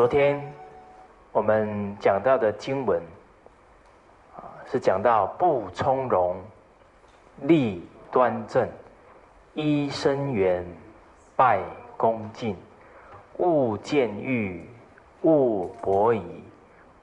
[0.00, 0.40] 昨天
[1.30, 2.98] 我们讲到的经文
[4.34, 6.42] 啊，是讲到不从容、
[7.42, 8.66] 立端正、
[9.52, 10.64] 依生缘、
[11.36, 11.60] 拜
[11.98, 12.56] 恭敬、
[13.36, 14.66] 勿见欲、
[15.20, 16.42] 勿博疑、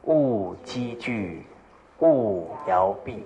[0.06, 1.45] 勿积聚、
[2.00, 3.23] 勿摇臂。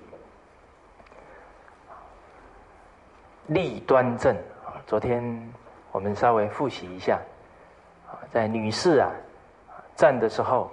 [3.47, 4.35] 立端正
[4.66, 4.83] 啊！
[4.85, 5.23] 昨天
[5.94, 7.17] 我们稍微复习一下
[8.09, 9.09] 啊，在女士啊
[10.02, 10.71] 站的时候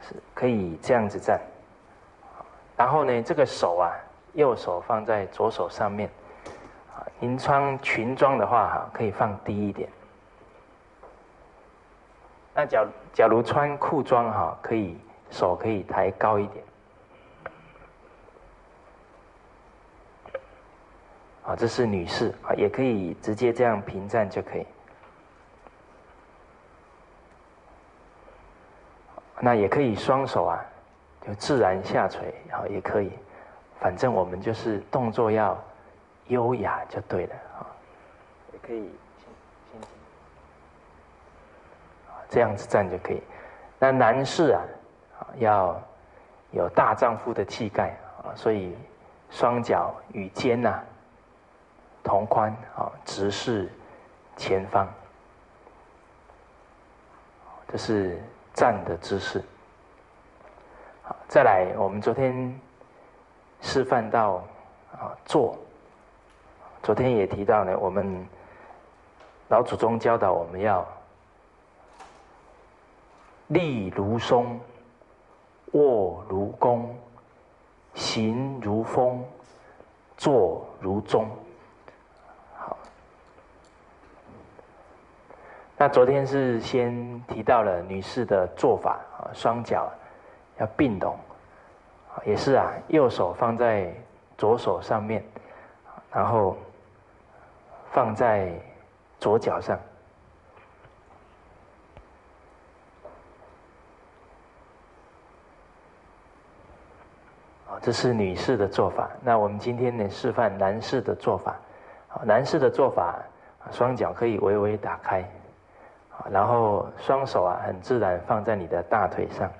[0.00, 1.40] 是可以这样子站，
[2.76, 3.90] 然后呢，这个手啊，
[4.34, 6.08] 右手放在左手上面。
[7.18, 9.88] 您穿裙装的话哈，可以放低一点。
[12.54, 14.96] 那假假如穿裤装哈，可以
[15.28, 16.64] 手可以抬高一点。
[21.44, 24.64] 啊，这是女士啊，也可以直接这样平站就可以。
[29.44, 30.64] 那也可以双手啊，
[31.26, 33.10] 就自然下垂，啊，也可以，
[33.80, 35.60] 反正我们就是动作要
[36.28, 37.66] 优雅就对了啊。
[38.52, 38.88] 也可以
[42.28, 43.20] 这样子站就可以。
[43.80, 44.62] 那男士啊，
[45.38, 45.82] 要
[46.52, 48.76] 有大丈夫的气概啊，所以
[49.28, 50.80] 双脚与肩呐。
[52.04, 53.70] 同宽啊，直视
[54.36, 54.88] 前方，
[57.68, 58.20] 这是
[58.54, 59.42] 站的姿势。
[61.02, 62.60] 好，再来，我们昨天
[63.60, 64.42] 示范到
[64.92, 65.56] 啊坐，
[66.82, 68.26] 昨天也提到呢，我们
[69.48, 70.86] 老祖宗教导我们要
[73.48, 74.60] 立如松，
[75.72, 76.94] 卧如弓，
[77.94, 79.24] 行如风，
[80.16, 81.28] 坐如钟。
[85.82, 89.90] 那昨天是先提到了女士的做法啊，双脚
[90.60, 91.18] 要并拢，
[92.24, 93.92] 也是啊，右手放在
[94.38, 95.24] 左手上面，
[96.12, 96.56] 然后
[97.90, 98.52] 放在
[99.18, 99.76] 左脚上，
[107.80, 109.10] 这是女士的做法。
[109.20, 111.56] 那我们今天呢，示范男士的做法。
[112.24, 113.20] 男士的做法，
[113.72, 115.28] 双脚可以微微打开。
[116.30, 119.50] 然后双手啊，很自然放在你的大腿上。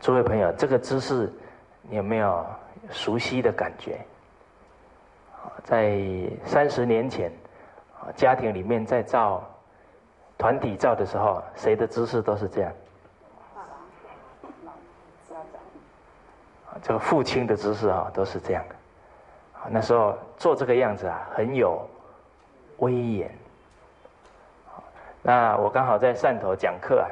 [0.00, 1.32] 诸位朋友，这个姿势
[1.82, 2.46] 你有没有
[2.90, 3.98] 熟悉的感觉？
[5.64, 6.00] 在
[6.44, 7.32] 三十年前，
[8.14, 9.42] 家庭里面在照
[10.38, 12.72] 团体照的时候，谁的姿势都是这样？
[16.82, 18.74] 这个父亲的姿势啊，都是这样的。
[19.68, 21.88] 那时候做这个样子啊，很有
[22.78, 23.30] 威严。
[25.22, 27.08] 那我刚好在汕头讲课啊，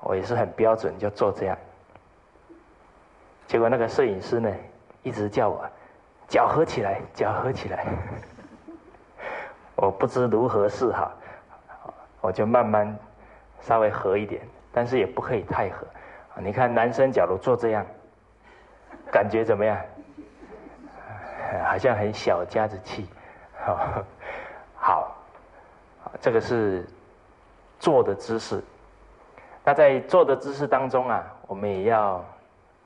[0.00, 1.58] 我也是很标准，就做这样。
[3.46, 4.50] 结果那个摄影师呢，
[5.02, 5.64] 一直叫我
[6.28, 7.86] 脚合起来，脚合起来。
[9.76, 11.12] 我不知如何是好，
[12.22, 12.96] 我就慢慢
[13.60, 14.40] 稍微合一点，
[14.72, 15.86] 但是也不可以太合。
[16.40, 17.84] 你看男生假如做这样。
[19.16, 19.80] 感觉怎么样？
[21.64, 23.06] 好像很小家子气，
[23.64, 24.04] 好，
[24.76, 25.16] 好，
[26.20, 26.84] 这个是
[27.78, 28.62] 坐的姿势。
[29.64, 32.22] 那在坐的姿势当中啊，我们也要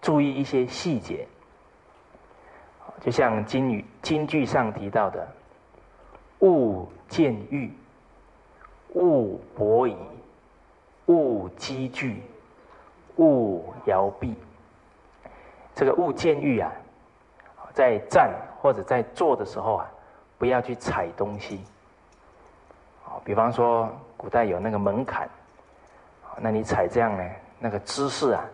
[0.00, 1.26] 注意一些细节。
[3.00, 5.26] 就像金语金句上提到的
[6.42, 7.72] ：“勿见欲，
[8.94, 9.96] 勿博疑，
[11.06, 12.22] 勿积聚，
[13.16, 14.32] 勿摇臂。”
[15.80, 16.70] 这个物见欲啊，
[17.72, 18.30] 在站
[18.60, 19.90] 或者在坐的时候啊，
[20.36, 21.64] 不要去踩东西。
[23.24, 25.26] 比方说古代有那个门槛，
[26.36, 27.24] 那你踩这样呢，
[27.58, 28.44] 那个姿势啊，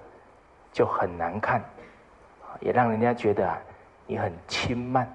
[0.73, 1.61] 就很难看，
[2.61, 3.59] 也让人家觉得啊，
[4.07, 5.13] 你很轻慢，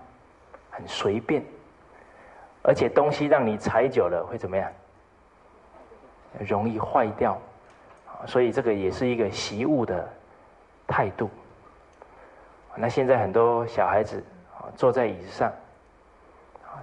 [0.69, 1.41] 很随便，
[2.61, 4.69] 而且东西让你踩久了会怎么样？
[6.39, 7.39] 容易坏掉，
[8.27, 10.05] 所以这个也是一个习物的
[10.85, 11.29] 态度。
[12.75, 14.23] 那现在很多小孩子，
[14.75, 15.51] 坐在椅子上，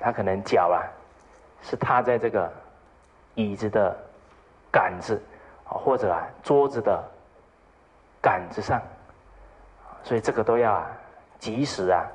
[0.00, 0.84] 他可能脚啊
[1.62, 2.50] 是踏在这个
[3.34, 3.96] 椅子的
[4.70, 5.20] 杆子，
[5.64, 7.02] 或者啊桌子的
[8.20, 8.80] 杆子上，
[10.02, 10.90] 所以这个都要啊
[11.38, 12.06] 及时啊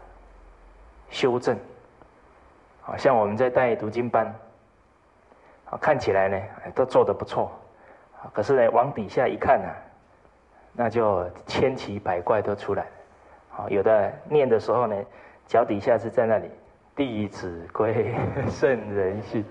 [1.09, 1.57] 修正。
[2.81, 4.33] 好像我们在带读经班，
[5.81, 6.39] 看起来呢
[6.75, 7.51] 都做的不错，
[8.33, 9.69] 可是呢，往底下一看呢，
[10.73, 12.89] 那就千奇百怪都出来了。
[13.55, 14.95] 好，有的念的时候呢，
[15.45, 16.49] 脚底下是在那里，
[16.95, 18.15] 弟子规，
[18.49, 19.45] 圣人训。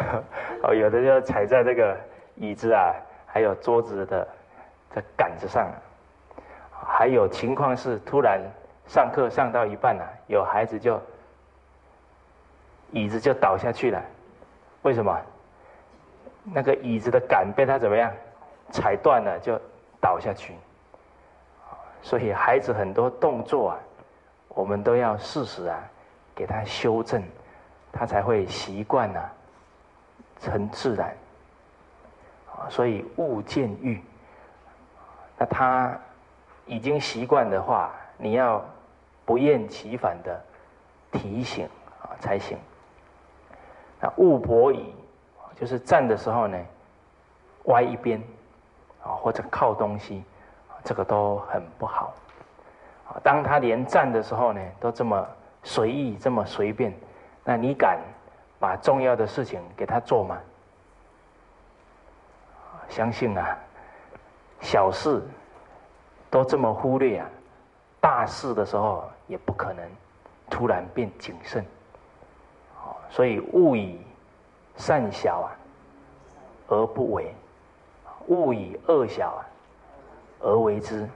[0.62, 1.96] 哦，有的就踩在这个
[2.34, 2.94] 椅子啊，
[3.26, 4.28] 还有桌子的
[4.94, 5.70] 这杆子上。
[6.70, 8.40] 还有情况是，突然
[8.86, 11.00] 上课上到一半呢，有孩子就
[12.90, 14.02] 椅子就倒下去了。
[14.82, 15.18] 为什么？
[16.44, 18.12] 那个椅子的杆被他怎么样
[18.70, 19.58] 踩断了，就
[20.00, 20.54] 倒下去。
[22.02, 23.78] 所以孩子很多动作啊，
[24.48, 25.78] 我们都要适时啊
[26.34, 27.22] 给他修正，
[27.92, 29.20] 他才会习惯呢，
[30.40, 31.16] 成自然。
[32.68, 34.00] 所以勿见欲。
[35.38, 35.98] 那他
[36.64, 38.64] 已经习惯的话，你要
[39.24, 40.40] 不厌其烦的
[41.12, 41.68] 提醒
[42.02, 42.58] 啊才行。
[44.00, 44.94] 那勿跛倚。
[45.58, 46.58] 就是站的时候呢，
[47.64, 48.22] 歪一边，
[49.02, 50.22] 啊或者靠东西，
[50.86, 52.14] 这个都很不好。
[53.22, 55.26] 当他连站的时候呢，都这么
[55.62, 56.94] 随意、这么随便，
[57.44, 57.98] 那你敢
[58.58, 60.38] 把重要的事情给他做吗？
[62.88, 63.58] 相信啊，
[64.60, 65.20] 小事
[66.30, 67.28] 都这么忽略啊，
[68.00, 69.84] 大事的时候也不可能
[70.48, 71.66] 突然变谨慎。
[73.10, 74.00] 所以勿以。
[74.78, 75.56] 善小啊，
[76.68, 77.32] 而不为；
[78.26, 79.40] 勿以恶小啊，
[80.40, 81.08] 而为之。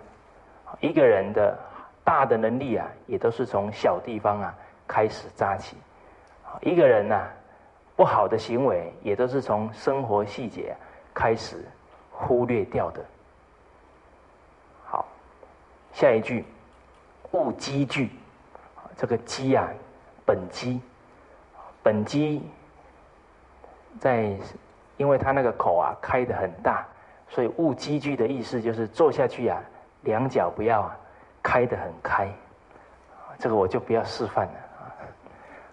[0.81, 1.59] 一个人的
[2.05, 4.55] 大的能力啊，也都是从小地方啊
[4.87, 5.77] 开始扎起。
[6.61, 7.29] 一个人呐，
[7.97, 10.75] 不好的行为也都是从生活细节
[11.15, 11.65] 开始
[12.11, 13.05] 忽略掉的。
[14.85, 15.07] 好，
[15.93, 16.45] 下一句，
[17.33, 18.11] 勿积聚。
[18.97, 19.69] 这个积啊，
[20.27, 20.81] 本积，
[21.83, 22.43] 本积。
[23.99, 24.37] 在，
[24.97, 26.87] 因为他那个口啊开的很大，
[27.31, 29.59] 所以勿积聚的意思就是坐下去啊，
[30.03, 30.91] 两脚不要
[31.43, 32.29] 开得很开，
[33.39, 34.85] 这个我就不要示范了啊。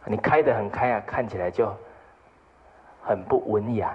[0.05, 1.75] 你开得很开啊，看起来就
[3.03, 3.93] 很不文雅。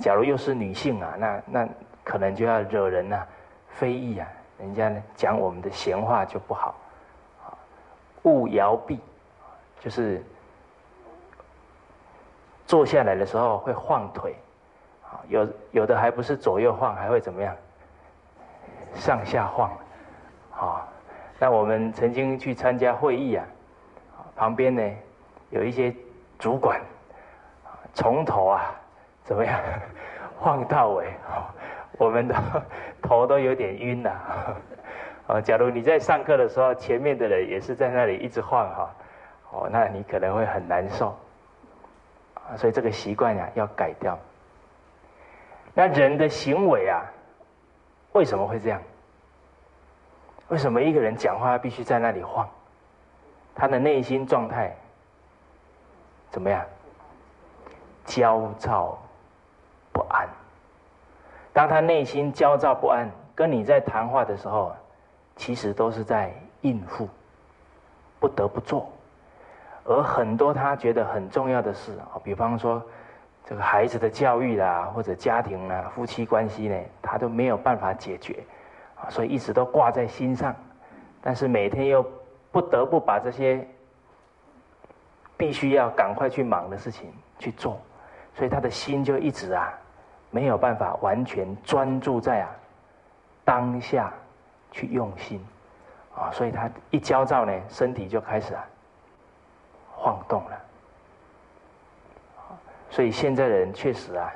[0.00, 1.68] 假如又是女性啊，那那
[2.02, 3.24] 可能就要惹人呐
[3.68, 4.26] 非议啊，
[4.58, 6.74] 人家呢讲我们的闲话就不好。
[8.22, 8.98] 勿摇臂，
[9.78, 10.20] 就是。
[12.64, 14.34] 坐下来的时候会晃腿，
[15.28, 17.54] 有有的还不是左右晃，还会怎么样？
[18.94, 19.70] 上下晃，
[20.54, 20.86] 啊，
[21.38, 23.44] 那我们曾经去参加会议啊，
[24.36, 24.82] 旁边呢
[25.50, 25.94] 有一些
[26.38, 26.80] 主管，
[27.94, 28.74] 从头啊
[29.24, 29.58] 怎么样
[30.38, 31.06] 晃到尾，
[31.98, 32.34] 我们的
[33.00, 34.10] 头都有点晕了，
[35.26, 38.90] 啊，假如你在上课的时候，前面的人也是在那里一直晃哈，
[39.52, 41.16] 哦，那你可能会很难受。
[42.56, 44.18] 所以这个习惯呀要改掉。
[45.74, 47.02] 那人的行为啊，
[48.12, 48.80] 为什么会这样？
[50.48, 52.48] 为什么一个人讲话必须在那里晃？
[53.54, 54.76] 他的内心状态
[56.30, 56.64] 怎么样？
[58.04, 58.98] 焦躁
[59.92, 60.28] 不安。
[61.54, 64.74] 当他内心焦躁不安，跟你在谈话的时候，
[65.36, 67.08] 其实都是在应付，
[68.20, 68.90] 不得不做。
[69.84, 72.82] 而很多他觉得很重要的事啊，比方说
[73.44, 78.42] 这个孩子的教育啦，或者家庭啊、夫妻关系呢，他都没有办法解决
[78.96, 80.54] 啊，所以一直都挂在心上。
[81.20, 82.04] 但是每天又
[82.50, 83.66] 不得不把这些
[85.36, 87.80] 必须要赶快去忙的事情去做，
[88.34, 89.72] 所以他的心就一直啊
[90.30, 92.50] 没有办法完全专注在啊
[93.44, 94.12] 当下
[94.70, 95.44] 去用心
[96.14, 98.64] 啊，所以他一焦躁呢，身体就开始啊。
[99.94, 100.60] 晃动了，
[102.92, 104.30] 所以现在的人确实啊，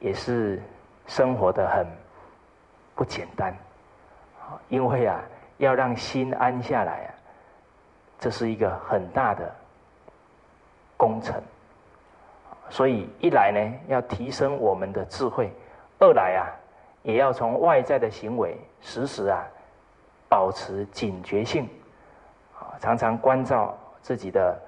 [0.00, 0.58] 也是
[1.06, 1.86] 生活的很
[2.94, 3.54] 不简单，
[4.70, 5.20] 因为啊，
[5.58, 7.08] 要让心安下来啊，
[8.18, 9.54] 这是一个很大的
[10.96, 11.38] 工程。
[12.70, 15.50] 所以一来呢，要提升我们的智慧；
[16.00, 16.48] 二来啊，
[17.02, 19.44] 也要从外在的行为时时啊，
[20.26, 21.68] 保持警觉性，
[22.58, 24.58] 啊，常常关照自己的。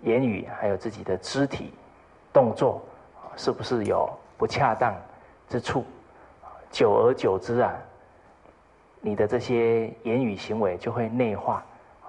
[0.00, 1.72] 言语还有自己的肢体
[2.34, 2.82] 动作，
[3.36, 4.92] 是不是有不恰当
[5.48, 5.84] 之处？
[6.72, 7.72] 久而久之啊，
[9.00, 11.64] 你的这些言语行为就会内化，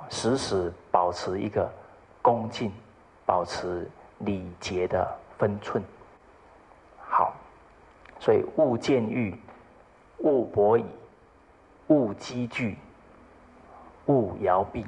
[0.10, 1.72] 时时保持一个
[2.24, 2.72] 恭敬，
[3.24, 5.84] 保持礼节的分寸。
[7.08, 7.36] 好，
[8.20, 9.40] 所以勿见欲，
[10.18, 10.86] 勿博矣，
[11.88, 12.76] 勿积聚，
[14.08, 14.84] 勿摇臂。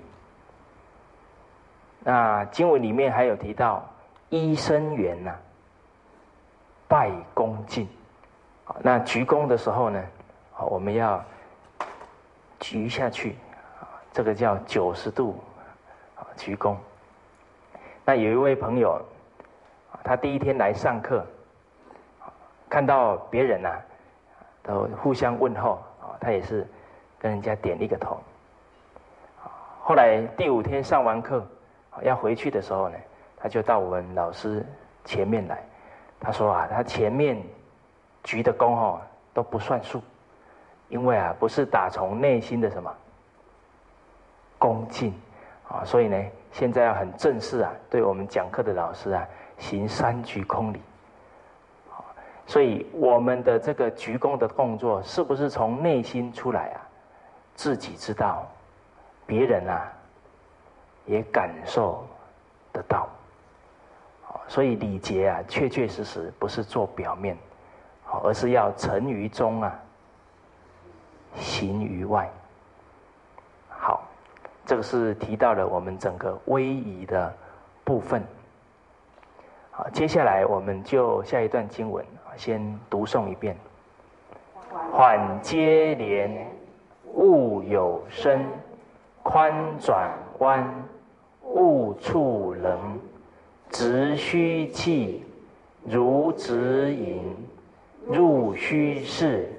[2.00, 3.88] 那经文里面还有提到，
[4.30, 5.34] 医生缘呐，
[6.88, 7.88] 拜恭敬，
[8.82, 10.04] 那鞠躬的时候呢，
[10.70, 11.24] 我们要
[12.60, 13.36] 鞠下去，
[14.12, 15.40] 这个叫九十度
[16.36, 16.76] 鞠躬。
[18.04, 19.02] 那有一位朋友，
[20.04, 21.26] 他第一天来上课，
[22.70, 23.70] 看到别人呐
[24.64, 25.80] 都互相问候，
[26.20, 26.68] 他也是
[27.18, 28.20] 跟人家点一个头。
[29.82, 31.46] 后来第五天上完课
[32.02, 32.98] 要回去的时候呢，
[33.48, 34.66] 就到我们老师
[35.06, 35.64] 前面来，
[36.20, 37.42] 他说啊，他前面。
[38.24, 39.00] 鞠的躬哦
[39.34, 40.02] 都不算数，
[40.90, 42.94] 因为啊不是打从内心的什么
[44.58, 45.14] 恭敬
[45.70, 49.26] 啊，所以呢现在要很正式啊，对我们讲课的老师啊
[49.58, 50.82] 行三鞠躬礼。
[52.46, 56.82] 所以我们的这个鞠躬的动作是不是从内心出来啊？
[57.56, 58.46] 自己知道，
[59.26, 59.90] 别人啊
[61.06, 62.06] 也感受
[62.74, 63.08] 得到。
[64.48, 67.38] 所以礼节啊，确确实实不是做表面。
[68.24, 69.80] 而是要成于中啊，
[71.36, 72.32] 行于外。
[73.68, 74.02] 好，
[74.66, 77.36] 这个是提到了我们整个威仪的
[77.84, 78.24] 部分。
[79.72, 82.04] 好，接下来我们就下一段经文
[82.38, 83.58] 先读诵一遍。
[84.94, 86.50] 缓接连，
[87.14, 88.40] 勿有声；
[89.22, 90.66] 宽转弯，
[91.44, 92.78] 勿触人。
[93.70, 95.24] 直虚气，
[95.86, 97.36] 如直饮。
[98.10, 99.52] 入虚室，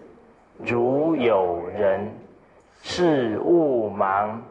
[0.56, 2.08] 如有人；
[2.80, 4.42] 事勿忙，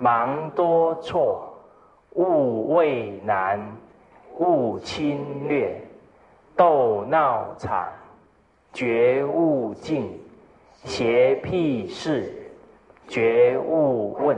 [0.00, 1.44] 忙多错；
[2.14, 3.64] 勿畏难，
[4.40, 5.76] 勿侵略；
[6.56, 7.88] 斗闹场，
[8.72, 10.08] 绝勿进；
[10.82, 12.34] 邪僻事，
[13.06, 14.36] 绝勿问。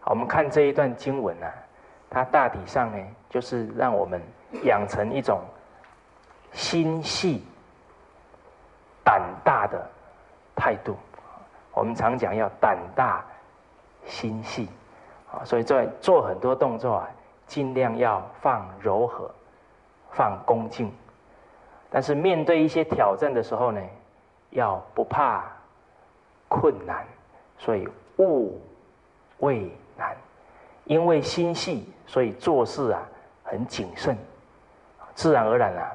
[0.00, 1.50] 好，我们看这一段经文啊，
[2.10, 4.20] 它大体上呢，就是让我们
[4.62, 5.40] 养成一种
[6.52, 7.42] 心细。
[9.04, 9.84] 胆大的
[10.54, 10.94] 态度，
[11.74, 13.24] 我们常讲要胆大
[14.06, 14.68] 心细
[15.28, 17.08] 啊，所以在做很多动作啊，
[17.48, 19.28] 尽量要放柔和，
[20.12, 20.88] 放恭敬。
[21.90, 23.82] 但是面对一些挑战的时候呢，
[24.50, 25.50] 要不怕
[26.46, 27.04] 困难，
[27.58, 28.56] 所以勿
[29.40, 30.16] 畏难。
[30.84, 33.02] 因为心细，所以做事啊
[33.52, 34.16] 很谨慎，
[35.14, 35.92] 自然而然啊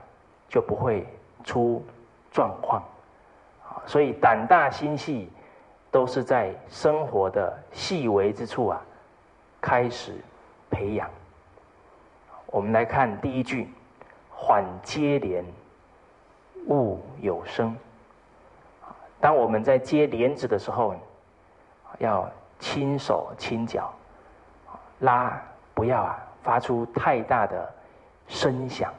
[0.48, 1.08] 就不会
[1.44, 1.84] 出
[2.32, 2.84] 状况。
[3.84, 5.32] 所以胆大心细，
[5.90, 8.80] 都是在生活的细微之处啊，
[9.60, 10.14] 开始
[10.70, 11.10] 培养。
[12.46, 13.74] 我们来看第一句：
[14.30, 15.44] 缓接连，
[16.68, 17.76] 勿有声。
[19.20, 20.94] 当我们在接帘子的时候，
[21.98, 23.92] 要轻手轻脚，
[25.00, 25.42] 拉
[25.74, 27.70] 不要啊发出太大的
[28.30, 28.90] 声响，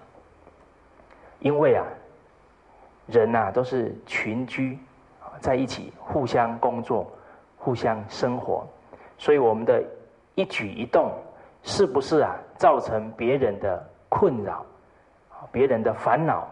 [1.40, 1.82] 因为啊。
[3.10, 4.78] 人呐，都是群居，
[5.40, 7.10] 在一起互相工作、
[7.56, 8.66] 互相生活，
[9.16, 9.82] 所以我们的
[10.34, 11.10] 一举一动，
[11.62, 14.62] 是不是啊，造成别人的困扰、
[15.50, 16.46] 别人的烦恼？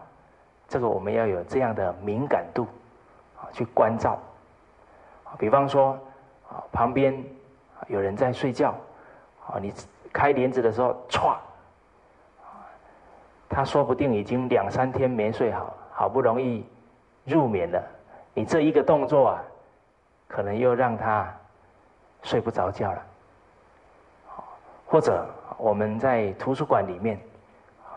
[0.67, 2.65] 这个我们要有这样的敏感度，
[3.39, 4.17] 啊，去关照。
[5.37, 5.91] 比方说，
[6.49, 7.23] 啊，旁边
[7.85, 8.73] 有人在睡觉，
[9.45, 9.71] 啊，你
[10.17, 11.37] 开帘子的时候，歘，
[13.47, 15.71] 他说不定已经两三天没睡好。
[15.91, 16.63] 好不容易
[17.23, 17.83] 入眠了，
[18.33, 19.43] 你这一个动作啊，
[20.27, 21.31] 可能又让他
[22.21, 23.03] 睡不着觉了。
[24.87, 27.19] 或者我们在图书馆里面，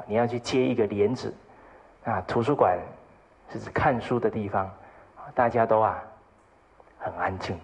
[0.07, 1.35] 你要去接一个帘子，
[2.05, 2.79] 啊，图书馆
[3.51, 4.71] 是指看书的地方，
[5.35, 6.03] 大家都啊
[6.99, 7.59] 很安静，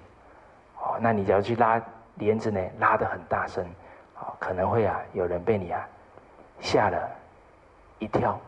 [0.78, 1.80] 哦，那你只要去拉
[2.16, 3.66] 帘子呢，拉的很大声，
[4.20, 5.86] 哦，可能会啊有人被你啊
[6.60, 7.08] 吓了
[7.98, 8.38] 一跳。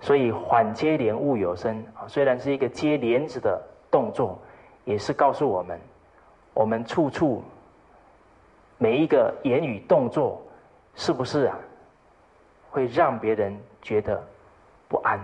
[0.00, 3.60] 所以缓接连物有声啊，虽然是一个接帘子的
[3.90, 4.38] 动作，
[4.84, 5.80] 也是告诉我们，
[6.54, 7.42] 我们处处
[8.76, 10.40] 每一个言语动作，
[10.94, 11.58] 是不是啊，
[12.70, 14.22] 会让别人觉得
[14.88, 15.18] 不安？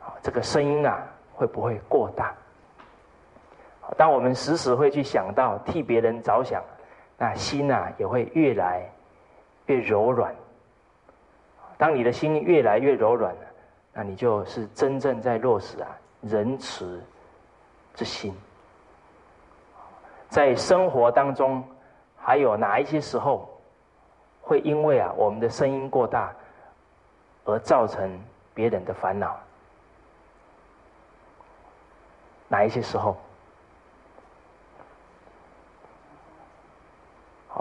[0.00, 1.02] 啊，这个声音啊，
[1.34, 2.34] 会不会过大？
[3.98, 6.64] 当我们时时会去想到替别人着想，
[7.18, 8.90] 那心啊也会越来
[9.66, 10.34] 越柔软。
[11.76, 13.34] 当你的心越来越柔软。
[13.96, 15.86] 那你就是真正在落实啊
[16.20, 17.00] 仁慈
[17.94, 18.36] 之心，
[20.28, 21.62] 在生活当中，
[22.16, 23.48] 还有哪一些时候
[24.42, 26.34] 会因为啊我们的声音过大
[27.44, 28.10] 而造成
[28.52, 29.38] 别人的烦恼？
[32.48, 33.16] 哪一些时候？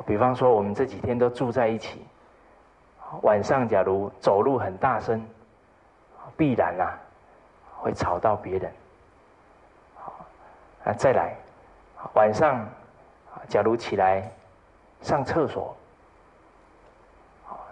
[0.05, 2.05] 比方说我们这几天都住在一起，
[3.21, 5.23] 晚上假如走路很大声。
[6.35, 6.97] 必然啊
[7.77, 8.71] 会吵到别人。
[9.95, 10.13] 好，
[10.83, 11.35] 那再来，
[12.15, 12.67] 晚上，
[13.47, 14.31] 假如起来
[15.01, 15.75] 上厕所，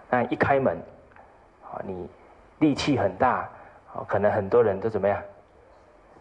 [0.08, 0.76] 那一开门，
[1.64, 2.08] 啊，你
[2.60, 3.48] 力气很大，
[4.06, 5.20] 可能很多人都怎么样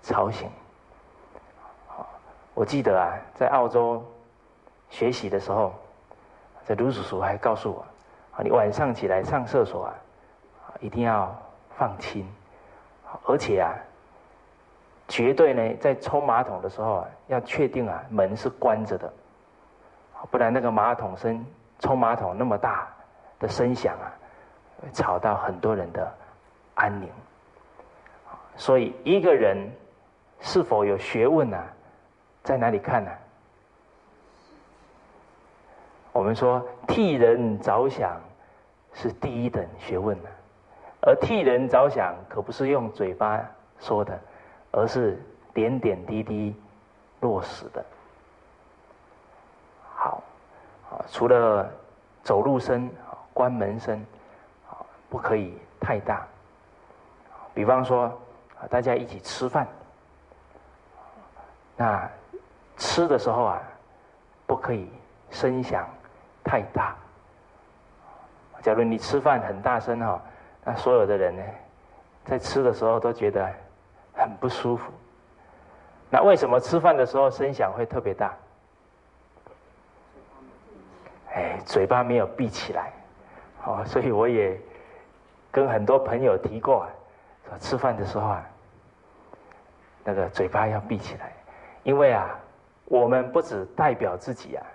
[0.01, 0.49] 吵醒。
[2.55, 4.03] 我记得啊，在澳洲
[4.89, 5.75] 学习的时候，
[6.65, 7.81] 这卢叔叔还告诉我，
[8.35, 9.93] 啊，你晚上起来上厕所啊，
[10.79, 11.35] 一定要
[11.77, 12.25] 放轻，
[13.25, 13.73] 而且啊，
[15.07, 19.11] 绝对呢，在冲马桶的时候啊，要确定啊门是关着的，
[20.29, 21.45] 不然那个马桶声
[21.79, 22.87] 冲马桶那么大。
[23.41, 24.05] 的声响啊，
[24.79, 26.07] 会吵到很多人的
[26.75, 27.09] 安宁。
[28.55, 29.57] 所以一个人
[30.41, 31.57] 是否有学问呢？
[32.43, 33.09] 在哪里看呢？
[36.11, 38.19] 我们说替人着想
[38.93, 40.29] 是第一等学问呢，
[41.01, 43.39] 而替人着想可不是用嘴巴
[43.79, 44.19] 说的，
[44.71, 45.21] 而是
[45.53, 46.55] 点点滴滴
[47.19, 47.83] 落实的。
[49.93, 50.23] 好，
[51.07, 51.69] 除了
[52.23, 52.89] 走路声。
[53.33, 54.05] 关门声，
[55.09, 56.27] 不可以太大。
[57.53, 58.11] 比方说，
[58.69, 59.65] 大家一起吃饭，
[61.77, 62.07] 那
[62.75, 63.61] 吃的时候啊，
[64.45, 64.91] 不可以
[65.29, 65.87] 声响
[66.43, 66.95] 太大。
[68.61, 70.21] 假如你吃饭很大声哈，
[70.63, 71.43] 那所有的人呢，
[72.25, 73.51] 在吃的时候都觉得
[74.13, 74.91] 很不舒服。
[76.09, 78.33] 那为什么吃饭的时候声响会特别大？
[81.33, 82.91] 哎，嘴巴没有闭起来。
[83.63, 84.59] 哦，所以我也
[85.51, 86.87] 跟很多朋友提过，
[87.47, 88.45] 说吃饭的时候啊，
[90.03, 91.31] 那个嘴巴要闭起来，
[91.83, 92.29] 因为啊，
[92.85, 94.65] 我们不只代表自己啊，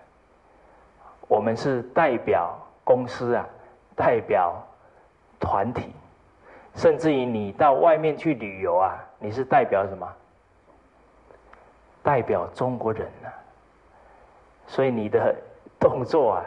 [1.29, 3.47] 我们是代表公司啊，
[3.95, 4.55] 代表
[5.41, 5.93] 团体，
[6.75, 10.07] 甚至于你到外面去旅游啊，你是代表什么？
[12.03, 13.29] 代表中国人啊，
[14.67, 15.35] 所以你的
[15.79, 16.45] 动作啊。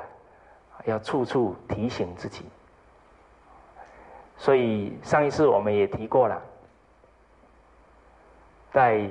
[0.85, 2.45] 要处处提醒自己，
[4.37, 6.41] 所以上一次我们也提过了，
[8.71, 9.07] 在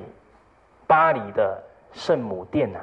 [0.87, 2.79] 巴黎的圣母殿呐，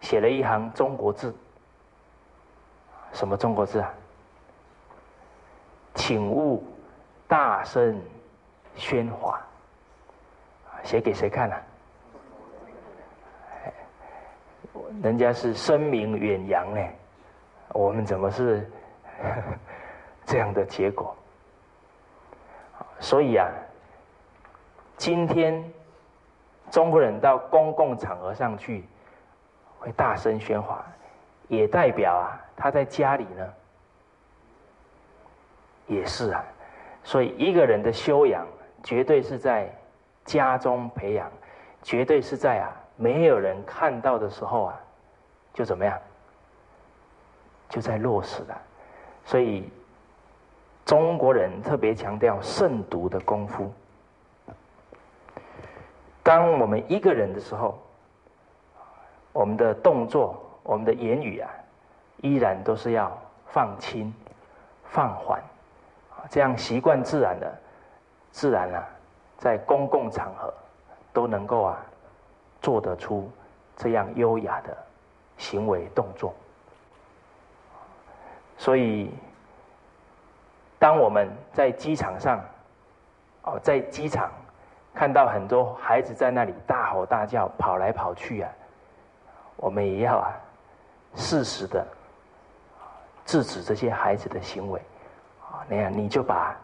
[0.00, 1.32] 写了一行中国字，
[3.12, 3.92] 什么中国字啊？
[5.94, 6.62] 请勿
[7.26, 8.00] 大声
[8.76, 9.40] 喧哗，
[10.82, 11.56] 写给谁看呢？
[15.02, 16.80] 人家是声名远扬呢。
[17.70, 18.70] 我们怎么是
[20.24, 21.14] 这样的结果？
[23.00, 23.48] 所以啊，
[24.96, 25.62] 今天
[26.70, 28.84] 中国人到公共场合上去
[29.78, 30.84] 会大声喧哗，
[31.48, 33.52] 也代表啊他在家里呢
[35.86, 36.44] 也是啊。
[37.04, 38.46] 所以一个人的修养，
[38.82, 39.72] 绝对是在
[40.24, 41.30] 家中培养，
[41.82, 44.80] 绝对是在啊没有人看到的时候啊，
[45.54, 45.98] 就怎么样？
[47.68, 48.62] 就在落实了，
[49.24, 49.68] 所以
[50.84, 53.72] 中国人特别强调慎独的功夫。
[56.22, 57.76] 当我们一个人的时候，
[59.32, 61.48] 我们的动作、我们的言语啊，
[62.22, 64.12] 依然都是要放轻、
[64.84, 65.40] 放缓，
[66.28, 67.56] 这样习惯自然的，
[68.32, 68.84] 自然啊，
[69.38, 70.52] 在公共场合
[71.12, 71.78] 都能够啊，
[72.60, 73.30] 做得出
[73.76, 74.76] 这样优雅的
[75.36, 76.34] 行为动作。
[78.58, 79.14] 所以，
[80.80, 82.40] 当我们在机场上，
[83.42, 84.32] 哦，在机场
[84.92, 88.50] 看到很多孩子在那里大吼大叫、跑来跑去啊，
[89.54, 90.34] 我们也要啊，
[91.14, 91.86] 适时的
[93.24, 94.80] 制止这些孩子的行为。
[95.40, 96.56] 啊，那样你就把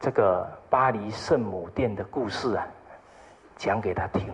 [0.00, 2.66] 这个巴黎圣母殿的故事啊
[3.56, 4.28] 讲给他听，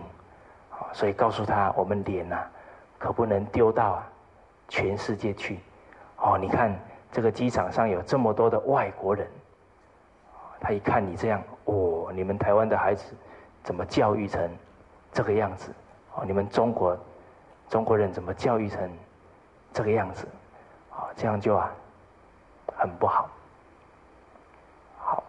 [0.71, 2.37] 啊，所以告诉他，我们脸呐
[2.97, 4.01] 可不能丢到
[4.67, 5.59] 全世界去。
[6.17, 6.73] 哦，你看。
[7.11, 9.27] 这个机场上有这么多的外国人，
[10.59, 13.15] 他一看你这样，哦，你们台湾的孩子
[13.63, 14.47] 怎么教育成
[15.11, 15.73] 这个样子？
[16.13, 16.95] 哦，你们中国
[17.67, 18.87] 中国人怎么教育成
[19.73, 20.27] 这个样子？
[20.91, 21.71] 啊，这样就啊
[22.77, 23.29] 很不好。
[24.97, 25.23] 好，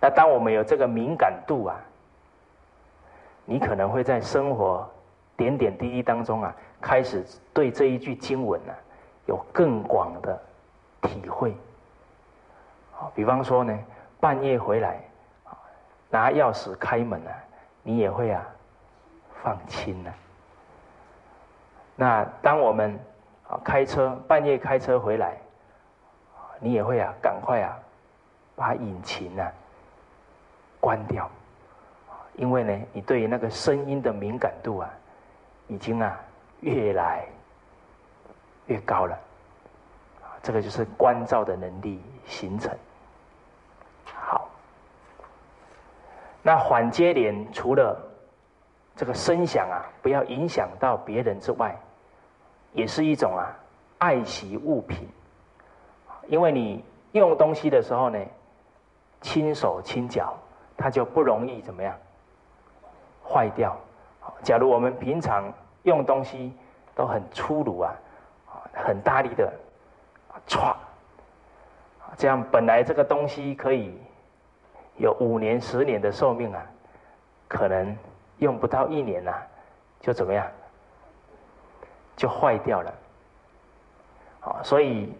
[0.00, 1.76] 那当我们有这个敏感度啊，
[3.44, 4.88] 你可能会在生活
[5.36, 8.72] 点点滴滴当中啊，开始对这一句经文呢
[9.26, 10.40] 有更广的。
[11.04, 11.52] 体会，
[12.92, 13.76] 好，比方说呢，
[14.20, 15.02] 半夜回来，
[16.08, 17.34] 拿钥匙开门啊，
[17.82, 18.46] 你也会啊，
[19.42, 20.14] 放轻呢。
[21.96, 22.96] 那当我们
[23.58, 25.36] 开车半夜开车回来，
[26.58, 27.78] 你也会啊赶快啊，
[28.54, 29.50] 把引擎啊
[30.80, 31.30] 关掉，
[32.36, 34.90] 因为呢，你对于那个声音的敏感度啊，
[35.68, 36.18] 已经啊
[36.60, 37.26] 越来
[38.66, 39.18] 越高了，
[40.42, 42.72] 这个就是关照的能力形成。
[44.14, 44.48] 好，
[46.42, 48.00] 那缓接连除了
[48.96, 51.76] 这个声响啊，不要影响到别人之外，
[52.72, 53.54] 也是一种啊
[53.98, 55.08] 爱惜物品，
[56.26, 58.18] 因为你用东西的时候呢。
[59.24, 60.36] 轻手轻脚，
[60.76, 61.96] 它就不容易怎么样
[63.24, 63.78] 坏掉。
[64.42, 65.44] 假如我们平常
[65.84, 66.52] 用东西
[66.92, 67.94] 都很粗鲁啊，
[68.74, 69.48] 很大力的
[70.48, 70.74] 歘，
[72.16, 73.96] 这样本来这个东西可以
[74.96, 76.66] 有五年、十年的寿命啊，
[77.46, 77.96] 可能
[78.38, 79.32] 用不到一年呐，
[80.00, 80.44] 就怎么样，
[82.16, 82.94] 就坏掉了。
[84.40, 85.12] 啊，所以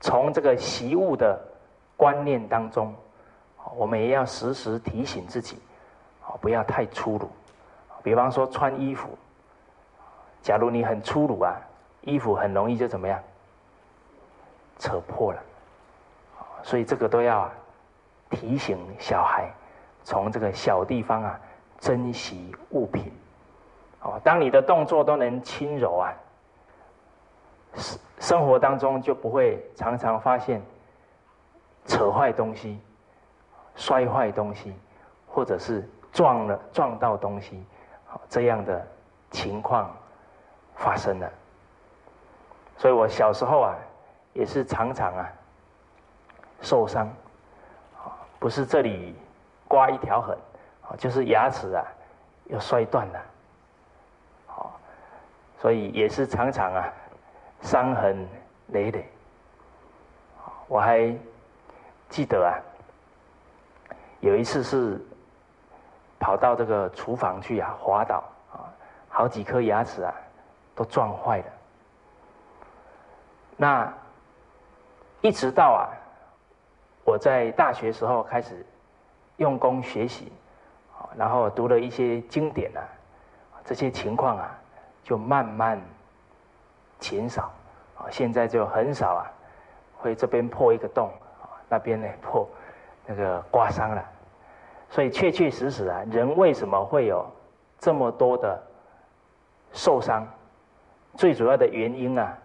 [0.00, 1.38] 从这个习物的
[1.96, 2.94] 观念当中。
[3.76, 5.58] 我们也要时时提醒自己，
[6.26, 7.30] 哦，不要太粗鲁。
[8.02, 9.10] 比方说穿衣服，
[10.40, 11.54] 假如你很粗鲁啊，
[12.00, 13.22] 衣服很容易就怎么样，
[14.78, 15.42] 扯破了。
[16.62, 17.48] 所以这个都要
[18.30, 19.52] 提醒小孩，
[20.04, 21.38] 从这个小地方啊，
[21.78, 23.12] 珍惜物品。
[24.00, 26.12] 哦，当你的动作都能轻柔啊，
[27.74, 30.62] 生生活当中就不会常常发现
[31.86, 32.80] 扯坏东西。
[33.76, 34.74] 摔坏东西，
[35.26, 37.64] 或者是撞了撞到东西，
[38.28, 38.86] 这样的
[39.30, 39.90] 情况
[40.74, 41.30] 发生了。
[42.76, 43.74] 所以我小时候啊，
[44.34, 45.32] 也是常常啊
[46.60, 47.08] 受伤，
[48.38, 49.16] 不是这里
[49.66, 50.36] 刮一条痕，
[50.98, 51.82] 就是牙齿啊
[52.46, 53.22] 又摔断了，
[54.46, 54.78] 好，
[55.58, 56.92] 所以也是常常啊
[57.60, 58.26] 伤痕
[58.68, 59.08] 累累。
[60.68, 61.14] 我还
[62.08, 62.54] 记得啊。
[64.20, 65.00] 有一次是
[66.18, 68.68] 跑到这个厨房去啊，滑倒啊，
[69.08, 70.14] 好几颗牙齿啊
[70.74, 71.44] 都撞坏了。
[73.56, 73.90] 那
[75.22, 75.88] 一直到啊，
[77.02, 78.66] 我在大学时候开始
[79.38, 80.30] 用功学习，
[81.16, 82.84] 然后读了一些经典啊，
[83.64, 84.54] 这些情况啊
[85.02, 85.80] 就慢慢
[87.00, 87.50] 减少
[87.96, 89.26] 啊，现在就很少啊
[89.98, 91.10] 会这边破一个洞
[91.42, 92.48] 啊，那边呢破。
[93.06, 94.04] 那个刮伤了，
[94.88, 97.28] 所以确确实实啊，人为什么会有
[97.80, 98.62] 这么多的
[99.72, 100.24] 受伤？
[101.16, 102.38] 最主要的原因啊，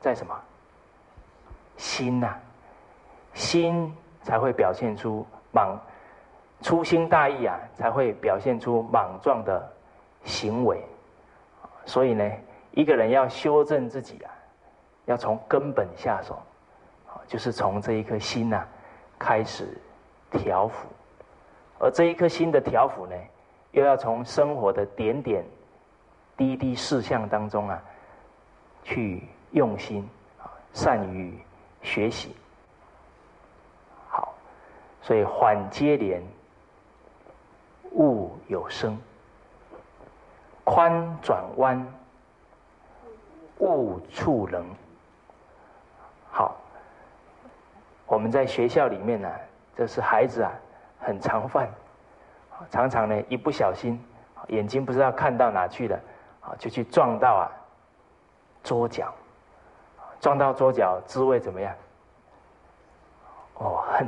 [0.00, 0.34] 在什么？
[1.76, 2.34] 心呐，
[3.34, 5.78] 心才会表现出莽
[6.62, 9.70] 粗心大意啊，才会表现出莽撞的
[10.24, 10.82] 行为。
[11.84, 12.24] 所以呢，
[12.76, 14.30] 一个人要修正自己啊，
[15.06, 16.38] 要从根本下手，
[17.26, 18.62] 就是从这一颗心呐。
[19.18, 19.66] 开始
[20.30, 20.86] 调伏，
[21.78, 23.16] 而这一颗心的调伏呢，
[23.70, 25.42] 又要从生活的点点
[26.36, 27.82] 滴滴事项当中啊，
[28.84, 30.06] 去用心
[30.38, 31.32] 啊，善于
[31.80, 32.36] 学习。
[34.06, 34.34] 好，
[35.00, 36.22] 所以缓接连，
[37.92, 38.98] 勿有声；
[40.62, 41.86] 宽转弯，
[43.58, 44.64] 勿触人。
[46.30, 46.56] 好。
[48.08, 49.28] 我们在学校里面呢，
[49.74, 50.52] 这是孩子啊，
[51.00, 51.68] 很常犯，
[52.70, 54.00] 常常呢一不小心，
[54.46, 56.00] 眼睛不知道看到哪去了，
[56.40, 57.50] 啊，就去撞到啊
[58.62, 59.12] 桌角，
[60.20, 61.74] 撞到桌角，滋味怎么样？
[63.54, 64.06] 哦，很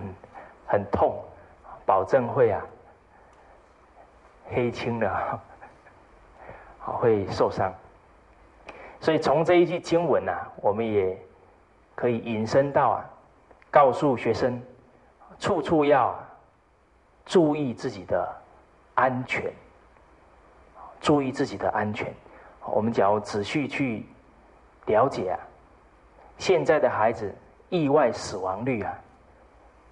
[0.64, 1.20] 很痛，
[1.84, 2.62] 保证会啊
[4.48, 5.12] 黑青的，
[6.78, 7.74] 好会受伤。
[9.00, 11.16] 所以从这一句经文呢，我们也
[11.94, 13.04] 可以引申到啊。
[13.70, 14.61] 告诉学生，
[15.38, 16.18] 处处要
[17.26, 18.26] 注意自己的
[18.94, 19.52] 安全，
[21.02, 22.11] 注意自己的安全。
[22.64, 24.06] 我们只要仔细去
[24.87, 25.38] 了解啊，
[26.38, 27.30] 现在的孩子
[27.68, 28.98] 意外死亡率啊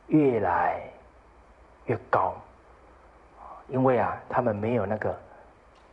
[0.06, 0.80] 越来
[1.84, 2.34] 越高，
[3.68, 5.14] 因为啊他们没有那个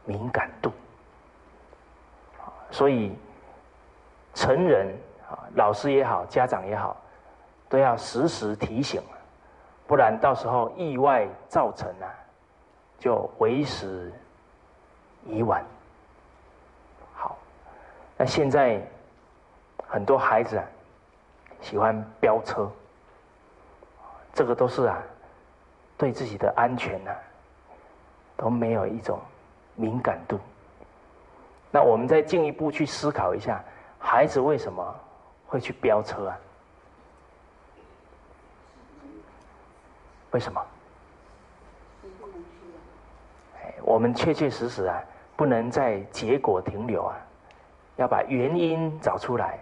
[0.06, 0.72] 敏感度，
[2.74, 3.16] 所以
[4.34, 4.88] 成人
[5.30, 6.98] 啊，老师也好，家长也好。
[7.70, 9.02] 都要时时提醒，
[9.88, 12.06] 不然到时候意外造成啊，
[13.00, 14.14] 就为时
[15.26, 15.64] 已晚。
[17.16, 17.36] 好，
[18.16, 18.80] 那现在
[19.88, 20.64] 很多孩子啊，
[21.62, 22.72] 喜欢飙车，
[24.34, 25.02] 这个都是啊，
[25.98, 27.12] 对自己的安全呢，
[28.38, 29.20] 都没有一种
[29.76, 30.40] 敏感度。
[31.76, 33.60] 那我们再进一步去思考一下，
[33.98, 34.96] 孩子为什么
[35.48, 36.38] 会去飙车啊？
[40.30, 40.64] 为什么？
[43.82, 45.02] 我们确确实实啊，
[45.36, 47.18] 不能在结果停留啊，
[47.96, 49.58] 要把原因找出来，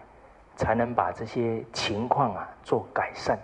[0.58, 3.40] 才能把这些情况啊做改善。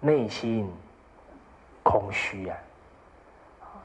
[0.00, 0.72] 内心
[1.82, 2.56] 空虚啊，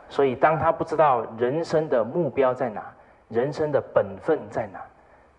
[0.09, 2.93] 所以当他不知道人生的目标在哪，
[3.33, 4.79] 人生的本分在哪，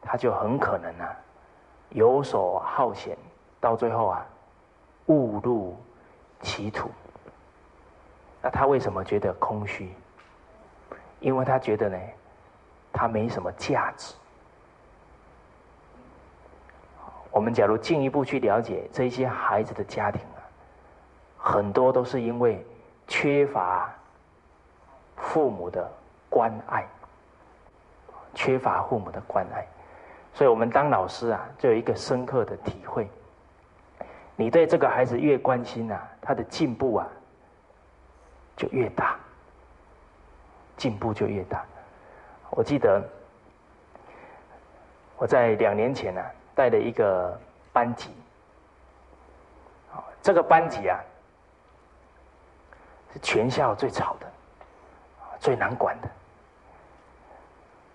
[0.02, 1.16] 他就很可能啊
[1.90, 3.16] 游手好闲，
[3.61, 4.26] 到最后啊
[5.07, 5.76] 误入
[6.42, 6.90] 歧途。
[8.42, 9.94] 那他为什么觉得空虚？
[11.20, 11.98] 因为他觉得呢，
[12.92, 14.14] 他没什么价值。
[17.30, 20.42] 我们假如进一步去了解这些孩子的家庭啊，
[21.38, 22.64] 很多都是因为
[23.09, 23.92] 缺乏
[25.16, 25.90] 父母的
[26.28, 26.87] 关爱，
[28.35, 29.66] 缺乏父母的关爱，
[30.33, 33.09] 所以我们当老师啊，就有一个深刻的体会：
[34.37, 37.07] 你对这个孩子越关心啊，他的进步啊
[38.57, 39.16] 就越大。
[40.77, 41.64] 进步就越大。
[42.51, 43.01] 我记得
[45.16, 46.20] 我在两年前呢
[46.53, 47.40] 带了一个
[47.73, 48.11] 班级，
[50.20, 50.99] 这个班级啊
[53.12, 54.27] 是全校最吵的，
[55.38, 56.09] 最难管的。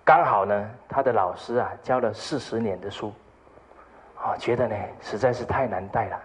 [0.10, 3.14] 刚好呢，他的老师啊教了四十年的书，
[4.18, 6.20] 啊，觉得呢实在是太难带了。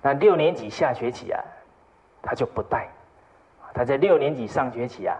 [0.00, 1.42] 那六年级下学期啊，
[2.22, 2.86] 他就不带。
[3.74, 5.16] 他在六年级上学期啊，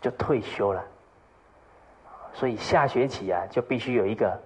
[0.00, 0.84] 就退休了，
[2.32, 4.36] 所以下学期啊就必须有一个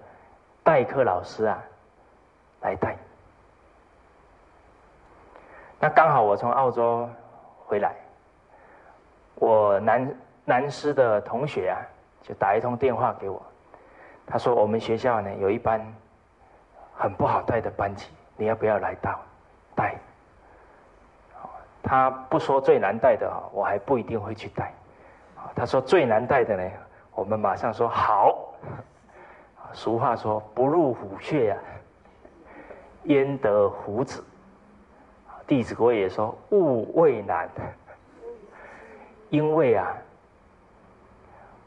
[0.63, 1.63] 代课老师啊
[2.61, 2.95] 来带。
[5.79, 7.09] 那刚好我从澳洲
[7.65, 7.95] 回来，
[9.33, 11.77] 我男南师的同学啊
[12.21, 13.41] 就打一通电话给我，
[14.25, 15.81] 他说我们学校呢有一班
[16.95, 19.19] 很不好带的班级，你要不要来到
[19.75, 19.95] 带？
[21.81, 24.73] 他不说最难带的哈，我还不一定会去带。
[25.53, 26.71] 他说最难带的呢，
[27.13, 28.53] 我们马上说好。
[29.73, 31.57] 俗话说不入虎穴呀，
[33.03, 34.23] 焉得虎子。
[35.45, 37.49] 弟子规也说勿畏难。
[39.29, 39.93] 因为啊，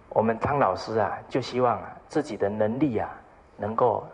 [0.08, 3.10] 我们当老师啊，就希望啊自己的能力啊
[3.56, 4.06] 能够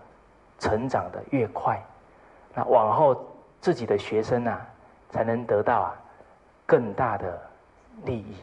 [0.58, 1.80] 成长的越快，
[2.54, 3.24] 那往后
[3.60, 4.66] 自己的学生啊。
[5.12, 5.94] 才能得到啊
[6.64, 7.38] 更大的
[8.06, 8.34] 利益。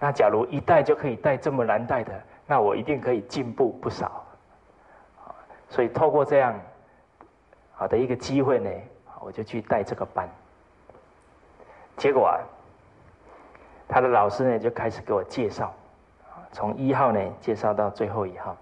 [0.00, 4.24] 那假如一带就可以带这么难带的，那我一定可以进步不少。
[5.68, 6.58] 所以透过这样
[7.74, 8.70] 好的一个机会呢，
[9.20, 10.26] 我就去带这个班。
[11.98, 12.40] 结果啊，
[13.86, 15.74] 他的老师呢就开始给我介绍，
[16.52, 18.56] 从一号呢介绍到最后一号。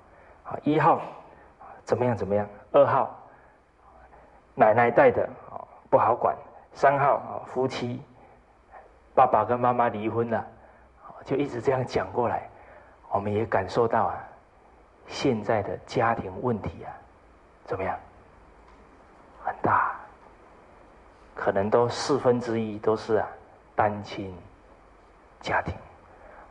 [0.45, 1.01] 啊，一号
[1.85, 2.47] 怎么样怎么样？
[2.73, 3.13] 二号
[4.55, 5.29] 奶奶带的
[5.91, 6.37] 不好管。
[6.73, 8.03] 三号啊，夫妻
[9.15, 10.47] 爸爸跟妈妈离婚了，
[11.25, 12.49] 就一直这样讲过来，
[13.09, 14.23] 我们也感受到啊，
[15.07, 16.93] 现在的家庭问题啊，
[17.65, 17.99] 怎么样？
[19.43, 19.97] 很大，
[21.35, 23.29] 可能都四分之一都是啊
[23.75, 24.37] 单亲
[25.41, 25.75] 家庭，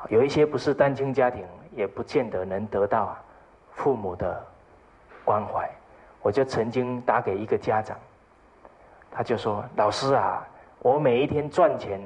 [0.10, 3.18] 有一些不是单亲家庭，也不见得能得到
[3.72, 4.46] 父母的
[5.24, 5.70] 关怀。
[6.22, 7.98] 我就曾经打给一个家长。
[9.12, 10.46] 他就说：“老师啊，
[10.80, 12.02] 我每一天赚钱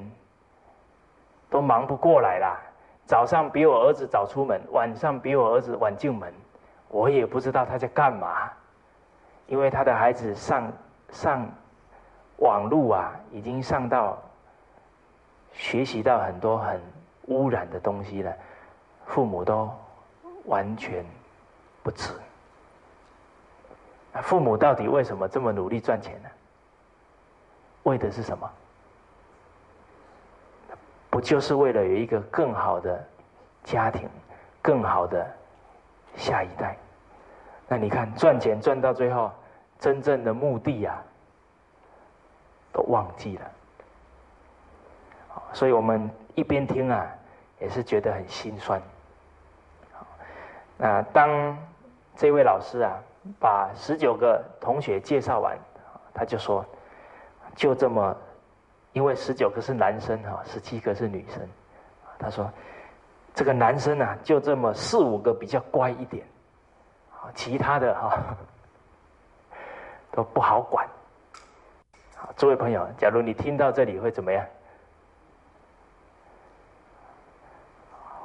[1.50, 2.60] 都忙不过来啦。
[3.06, 6.32] 早上比我儿子早出门，晚上比我儿子晚进门，
[6.88, 8.52] 我也不知道他在干嘛。
[9.48, 10.72] 因为他的孩子上
[11.10, 11.50] 上
[12.38, 14.16] 网路啊，已经上到
[15.52, 16.80] 学习到很多很
[17.30, 18.34] 污染的东西呢，
[19.06, 19.72] 父母都
[20.46, 21.06] 完全
[21.82, 22.14] 不吃。
[24.22, 26.30] 父母到底为什么这么努力赚钱呢？”
[27.84, 28.52] 为的是什么？
[31.10, 33.04] 不就是为了有一个更好的
[33.64, 34.08] 家庭，
[34.62, 35.26] 更好的
[36.16, 36.78] 下一代？
[37.68, 39.32] 那你看，赚钱赚到最后，
[39.80, 41.02] 真正的目的呀，
[42.72, 43.52] 都忘记了。
[45.54, 47.08] 所以我们一边听啊，
[47.60, 48.82] 也是觉得很心酸。
[50.78, 51.58] 那当
[52.16, 52.98] 这位老师啊，
[53.40, 55.58] 把十九个同学介绍完，
[56.14, 56.66] 他就说。
[57.56, 58.16] 就这么，
[58.94, 61.46] 因为十九个是男生哈，十七个是女生。
[62.18, 62.50] 他说，
[63.34, 66.26] 这个男生啊，就这么四五个比较乖一点，
[67.34, 68.38] 其他的哈
[70.12, 70.88] 都不好管。
[72.16, 74.46] 好，诸位朋友，假如你听到这里会怎么样？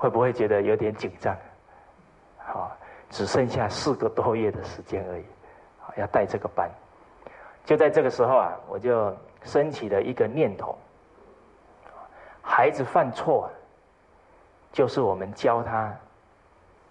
[0.05, 1.35] 会不会觉得有点紧张？
[2.37, 2.77] 好，
[3.09, 5.25] 只剩下四个多月的时间而已，
[5.97, 6.71] 要带这个班。
[7.65, 10.77] 就在这个时候啊，我就升起了一个念头，
[12.43, 13.51] 孩子犯错，
[14.73, 15.91] 就是我们教他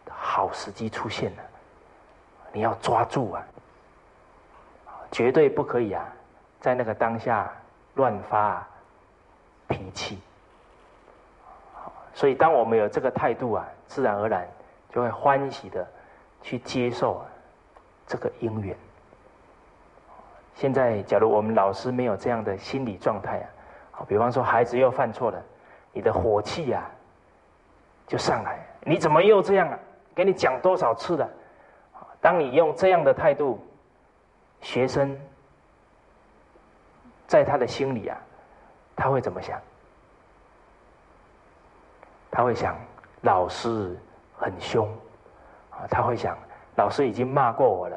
[0.10, 1.44] 好时机出现了，
[2.52, 3.46] 你要抓住啊，
[5.12, 6.04] 绝对不可以啊，
[6.60, 7.54] 在那个当下
[7.94, 8.68] 乱发
[9.68, 10.18] 脾气。
[12.14, 14.48] 所以，当我们有这个态度啊，自然而然
[14.90, 15.86] 就会欢喜的
[16.42, 17.26] 去接受
[18.06, 18.76] 这个因缘。
[20.56, 23.50] 现在，假如我们老师没有这样的心理状态啊，
[23.92, 25.42] 好，比方说孩子又犯错了，
[25.92, 26.88] 你的火气呀
[28.06, 29.80] 就上来，你怎么又这样啊？
[30.14, 31.28] 给你讲多少次了？
[32.22, 33.60] 当你用这样的态度，
[34.62, 35.18] 学生
[37.26, 38.18] 在他的心里啊，
[38.96, 39.60] 他会怎么想？
[42.36, 42.76] 他会想
[43.22, 43.96] 老师
[44.36, 44.90] 很凶
[45.70, 46.36] 啊，他会想
[46.76, 47.96] 老师已经骂过我了，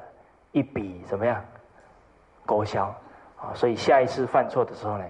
[0.52, 1.42] 一笔怎么样
[2.44, 2.94] 勾销
[3.40, 3.54] 啊？
[3.54, 5.04] 所以下一次犯错的时候呢，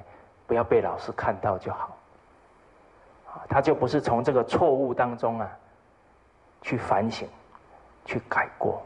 [0.47, 1.97] 不要被老师看到就好
[3.27, 3.43] 啊。
[3.49, 5.51] 他就不是从这个错误当中啊
[6.63, 7.29] 去反省、
[8.05, 8.81] 去改过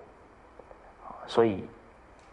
[1.26, 1.68] 所以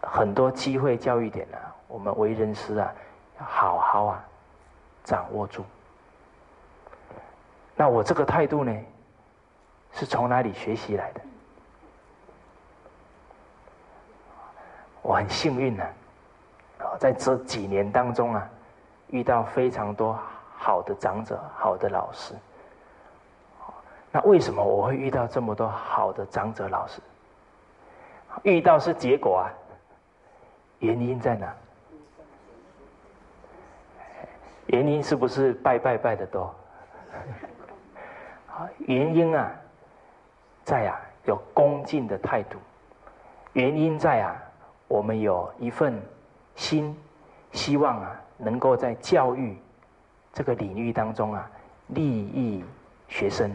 [0.01, 1.57] 很多机会教育点呢，
[1.89, 2.95] 我们为人师啊，
[3.37, 4.25] 要好好啊
[5.03, 5.65] 掌握住。
[7.79, 8.75] 那我这个态度呢，
[9.93, 11.21] 是从哪里学习来的？
[15.03, 15.83] 我很幸运呢，
[16.79, 18.49] 啊，在这几年当中啊，
[19.09, 20.19] 遇到非常多
[20.57, 22.33] 好的长者、好的老师。
[24.11, 26.99] 那为什么我会遇到这么多好的长者老师？
[28.41, 29.53] 遇到是结果啊，
[30.79, 31.53] 原因在哪？
[34.65, 36.53] 原因是不是拜拜拜的多？
[38.79, 39.51] 原因啊，
[40.63, 42.57] 在啊有恭敬的态度；
[43.53, 44.35] 原因在啊，
[44.87, 46.01] 我们有一份
[46.55, 46.95] 心，
[47.51, 49.57] 希望啊能够在教育
[50.33, 51.49] 这个领域当中啊，
[51.87, 52.63] 利益
[53.07, 53.51] 学生，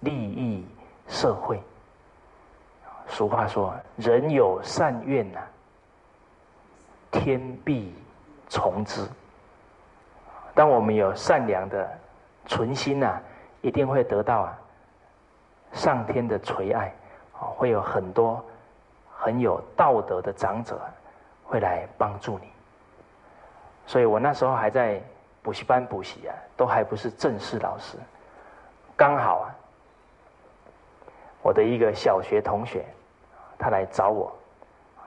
[0.00, 0.66] 利益
[1.08, 1.60] 社会。
[3.06, 5.40] 俗话说：“人有善愿呐，
[7.10, 7.94] 天必
[8.48, 9.06] 从之。”
[10.54, 11.90] 当我们有善良的
[12.46, 13.20] 存心呐。
[13.62, 14.58] 一定会得到啊，
[15.72, 16.92] 上天的垂爱，
[17.32, 18.44] 啊，会有很多
[19.16, 20.78] 很有道德的长者
[21.44, 22.52] 会来帮助你。
[23.86, 25.00] 所以我那时候还在
[25.42, 27.96] 补习班补习啊，都还不是正式老师。
[28.96, 29.54] 刚好啊，
[31.42, 32.84] 我的一个小学同学，
[33.58, 34.32] 他来找我，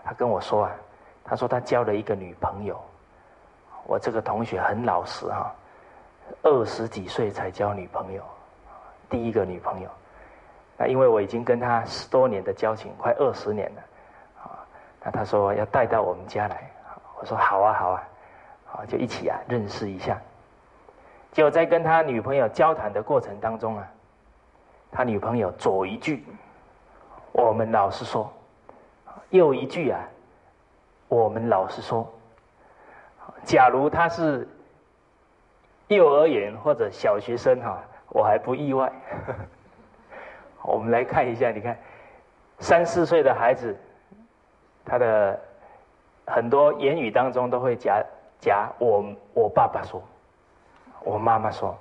[0.04, 0.72] 他跟我说啊，
[1.24, 2.80] 他说他交了一个女朋友。
[3.88, 5.54] 我这个同学很老实哈，
[6.42, 8.24] 二十几岁才交女朋友。
[9.16, 9.90] 第一个女朋友，
[10.78, 13.82] 那因为我已经跟她十多年的交情，快二十年了，
[14.44, 14.60] 啊，
[15.02, 16.70] 那他说要带到我们家来，
[17.18, 18.04] 我说好啊好啊，
[18.66, 20.22] 好就一起啊认识一下。
[21.32, 23.88] 结果在跟他女朋友交谈的过程当中啊，
[24.92, 26.26] 他女朋友左一句，
[27.32, 28.30] 我们老实说，
[29.30, 30.02] 右一句啊，
[31.08, 32.06] 我们老实说，
[33.46, 34.46] 假如他是
[35.88, 37.82] 幼儿园或者小学生哈。
[38.16, 38.90] 我还不意外。
[40.64, 41.78] 我们来看一下，你看，
[42.60, 43.78] 三四岁的孩子，
[44.86, 45.38] 他的
[46.26, 48.02] 很多言语当中都会夹
[48.40, 50.02] 夹我我爸爸说，
[51.02, 51.78] 我妈妈说，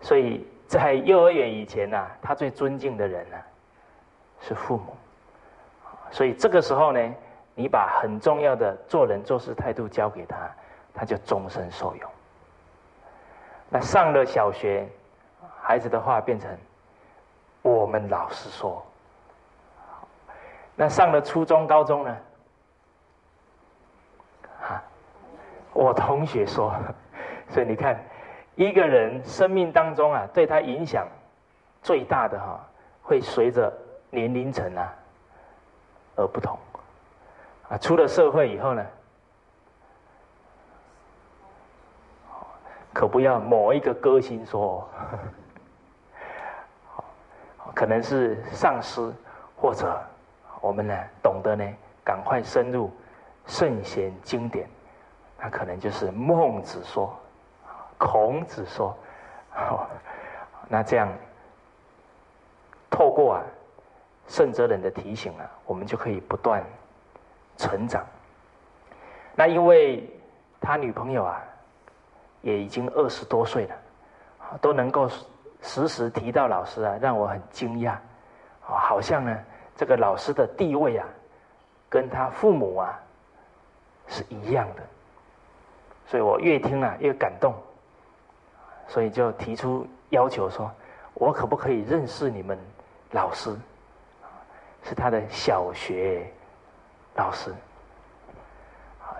[0.00, 3.36] 所以在幼儿园以前呢，他最尊敬的人呢
[4.38, 4.94] 是父母。
[6.12, 7.14] 所以这个时候呢，
[7.56, 10.48] 你把很重要的做人做事态度教给他，
[10.94, 12.08] 他就终身受用。
[13.68, 14.88] 那上了小学。
[15.72, 16.54] 孩子的话变成
[17.62, 18.84] 我们老师说，
[20.76, 22.16] 那上了初中、高中呢？
[24.60, 24.84] 啊，
[25.72, 26.74] 我同学说，
[27.48, 27.98] 所以你看，
[28.54, 31.08] 一个人生命当中啊，对他影响
[31.80, 32.60] 最大的哈，
[33.02, 33.72] 会随着
[34.10, 34.94] 年龄层啊
[36.16, 36.58] 而不同。
[37.70, 38.86] 啊，出了社会以后呢，
[42.92, 44.86] 可不要某一个歌星说。
[47.74, 49.14] 可能是上司，
[49.56, 50.00] 或者
[50.60, 51.64] 我们呢懂得呢，
[52.04, 52.90] 赶快深入
[53.46, 54.68] 圣贤经典，
[55.38, 57.18] 那可能就是孟子说，
[57.98, 58.96] 孔子说，
[60.68, 61.08] 那这样
[62.90, 63.42] 透过啊
[64.28, 66.62] 圣哲人的提醒啊，我们就可以不断
[67.56, 68.04] 成长。
[69.34, 70.08] 那因为
[70.60, 71.42] 他女朋友啊
[72.42, 73.74] 也已经二十多岁了，
[74.60, 75.08] 都能够。
[75.62, 78.00] 时时提到老师啊，让我很惊讶，啊，
[78.66, 79.38] 好像呢，
[79.76, 81.06] 这个老师的地位啊，
[81.88, 83.00] 跟他父母啊
[84.08, 84.82] 是一样的，
[86.06, 87.54] 所以我越听啊越感动，
[88.88, 90.68] 所以就提出要求说
[91.14, 92.58] ：“我可不可以认识你们
[93.12, 93.56] 老师？”
[94.82, 96.28] 是他的小学
[97.14, 97.54] 老师。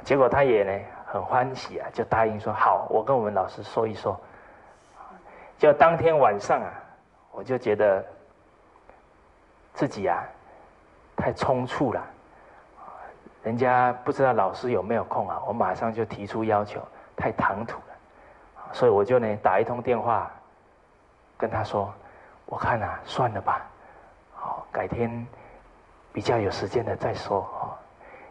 [0.02, 4.20] 结果他也呢很欢喜啊，就答应说：“好，我跟我们老师说一说。”
[5.62, 6.74] 就当天晚上啊，
[7.30, 8.04] 我就觉得
[9.74, 10.24] 自己啊
[11.16, 12.04] 太匆促了。
[13.44, 16.82] 人家不知道老师有没有空啊，我马上就提出要求，
[17.16, 17.94] 太唐突了，
[18.72, 20.28] 所以我就呢打一通电话
[21.38, 21.94] 跟他说
[22.44, 23.64] ：“我看啊，算了吧，
[24.34, 25.24] 好，改天
[26.12, 27.70] 比较有时间的再说。”哦，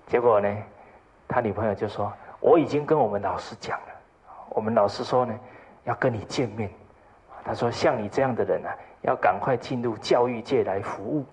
[0.05, 0.53] 结果呢，
[1.29, 2.11] 他女朋友就说
[2.41, 3.93] ：“我已经跟我们老师讲了，
[4.49, 5.33] 我们老师说呢
[5.85, 6.69] 要跟你见面。
[7.43, 8.69] 他说像你这样的人啊，
[9.01, 11.25] 要赶快进入教育界来服务。”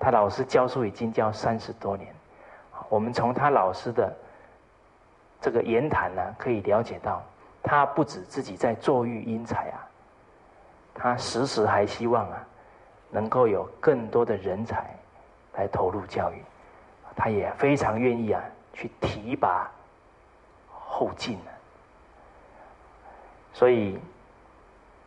[0.00, 2.14] 他老师教书已经教三十多年，
[2.90, 4.14] 我们从他老师的
[5.40, 7.22] 这个言谈呢，可以了解到，
[7.62, 9.88] 他不止自己在坐育英才啊，
[10.92, 12.44] 他时时还希望啊，
[13.08, 14.94] 能够有更多的人才
[15.54, 16.44] 来投入教育，
[17.16, 18.42] 他也非常愿意啊，
[18.74, 19.70] 去提拔
[20.68, 21.53] 后进啊。
[23.54, 23.98] 所以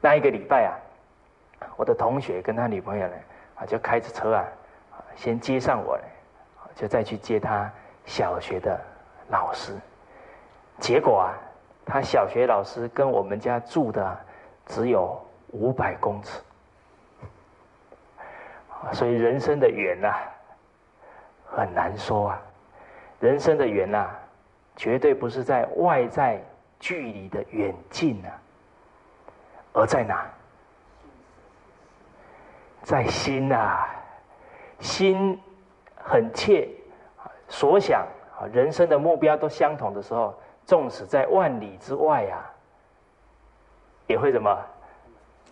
[0.02, 0.74] 那一个礼拜啊，
[1.76, 3.14] 我的同学跟他女朋友呢，
[3.58, 4.44] 啊，就开着车啊。
[5.16, 6.00] 先接上我，
[6.76, 7.70] 就再去接他
[8.06, 8.80] 小学的
[9.30, 9.74] 老师。
[10.80, 11.34] 结果啊，
[11.86, 14.18] 他小学老师跟我们家住的
[14.68, 16.40] 只有五百公尺，
[18.94, 20.14] 所以人生的缘呐，
[21.46, 22.42] 很难说啊。
[23.20, 24.08] 人生的缘呐，
[24.76, 26.40] 绝对不是在外在
[26.80, 28.32] 距离的远近啊，
[29.74, 30.26] 而在哪？
[32.84, 33.86] 在心呐。
[34.80, 35.40] 心
[35.96, 36.70] 很切，
[37.50, 38.08] 所想，
[38.54, 42.46] 人生的目标都相同的时候，纵使在万里之外啊，
[44.06, 44.56] 也会怎么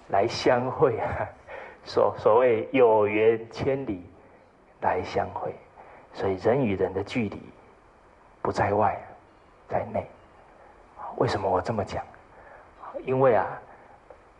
[0.09, 1.27] 来相会啊？
[1.83, 4.07] 所所谓有缘千里
[4.81, 5.55] 来相会，
[6.13, 7.41] 所以人与人的距离
[8.43, 8.95] 不在外，
[9.67, 10.07] 在内。
[11.17, 12.03] 为什么我这么讲？
[13.03, 13.45] 因为啊，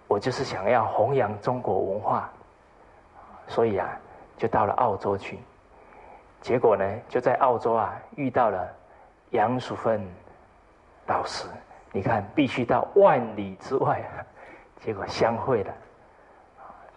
[0.08, 2.30] 我就是想要弘扬中国文化，
[3.48, 3.90] 所以啊。
[4.38, 5.40] 就到了澳洲去，
[6.42, 8.68] 结果呢，就在澳洲啊遇到了
[9.30, 10.06] 杨淑芬
[11.08, 11.48] 老师。
[11.94, 14.04] 你看，必须到万里之外，
[14.84, 15.74] 结果相会了。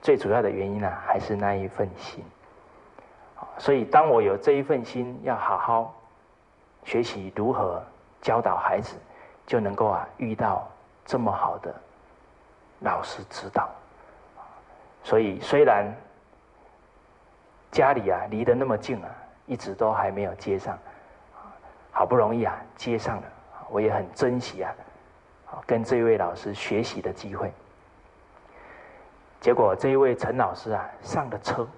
[0.02, 2.24] 最主要的原因呢，还是那一份心。
[3.56, 5.94] 所以，当我有这一份心，要好好
[6.82, 7.80] 学习如何
[8.20, 8.96] 教导孩子，
[9.48, 10.68] 就能够啊遇到
[11.04, 11.74] 这么好的
[12.78, 13.68] 老师指导。
[15.02, 15.92] 所以，虽然。
[17.70, 19.10] 家里啊，离得那么近啊，
[19.44, 20.76] 一直都还没有接上，
[21.92, 23.24] 好不容易啊接上了，
[23.68, 24.74] 我也很珍惜啊，
[25.66, 27.52] 跟这位老师学习的机会。
[29.38, 31.68] 结果这一位陈老师啊上了车，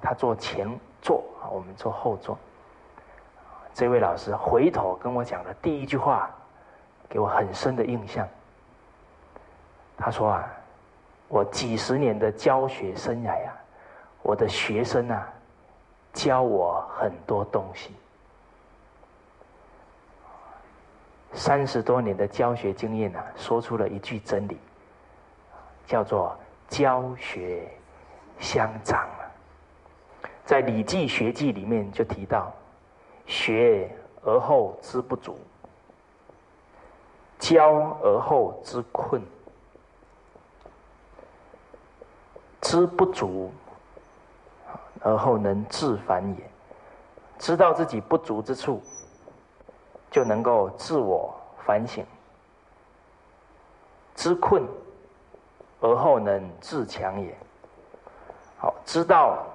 [0.00, 0.68] 他坐前
[1.02, 2.38] 座，我们坐后座。
[3.74, 6.30] 这位老师回头跟我讲的第一句话，
[7.08, 8.28] 给我很深的印象。
[9.96, 10.48] 他说啊，
[11.28, 13.54] 我几十年的教学生涯呀。
[14.22, 15.26] 我的学生啊，
[16.12, 17.94] 教我很多东西。
[21.32, 24.58] 三十多年的教学经验啊，说出了一句真理，
[25.86, 26.36] 叫做
[26.68, 27.70] “教学
[28.38, 29.24] 相长”啊。
[30.44, 32.52] 在《礼记·学记》里面就提到
[33.24, 33.90] ：“学
[34.22, 35.38] 而后知不足，
[37.38, 39.22] 教而后知困，
[42.60, 43.50] 知不足。”
[45.00, 46.50] 而后能自反也，
[47.38, 48.82] 知道自己不足之处，
[50.10, 51.32] 就能够自我
[51.64, 52.02] 反省；
[54.16, 54.66] 知困
[55.80, 57.32] 而后能自强也。
[58.58, 59.46] 好，知道，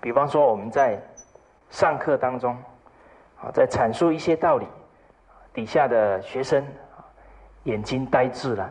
[0.00, 0.98] 比方说我们在
[1.68, 2.56] 上课当中，
[3.38, 4.66] 啊，在阐述一些道理，
[5.52, 6.66] 底下的学生
[7.64, 8.70] 眼睛呆滞了，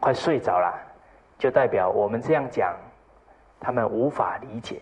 [0.00, 0.72] 快睡着了，
[1.38, 2.74] 就代表我们这样讲，
[3.60, 4.80] 他们无法理解。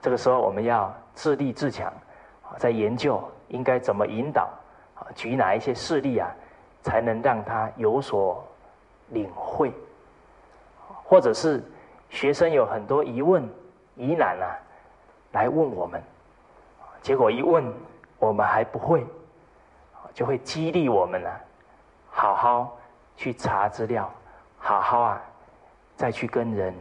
[0.00, 1.92] 这个时候，我们要自立自强，
[2.56, 4.48] 在研究应该怎么引导，
[5.14, 6.28] 举哪一些事例啊，
[6.82, 8.44] 才能让他有所
[9.08, 9.72] 领会，
[11.04, 11.62] 或者是
[12.10, 13.48] 学生有很多疑问
[13.94, 14.58] 疑难啊，
[15.32, 16.02] 来问我们，
[17.00, 17.72] 结果一问
[18.18, 19.04] 我们还不会，
[20.12, 21.40] 就会激励我们了，
[22.16, 22.78] 好好
[23.14, 24.10] 去查资料，
[24.58, 25.20] 好好啊，
[25.96, 26.74] 再去跟人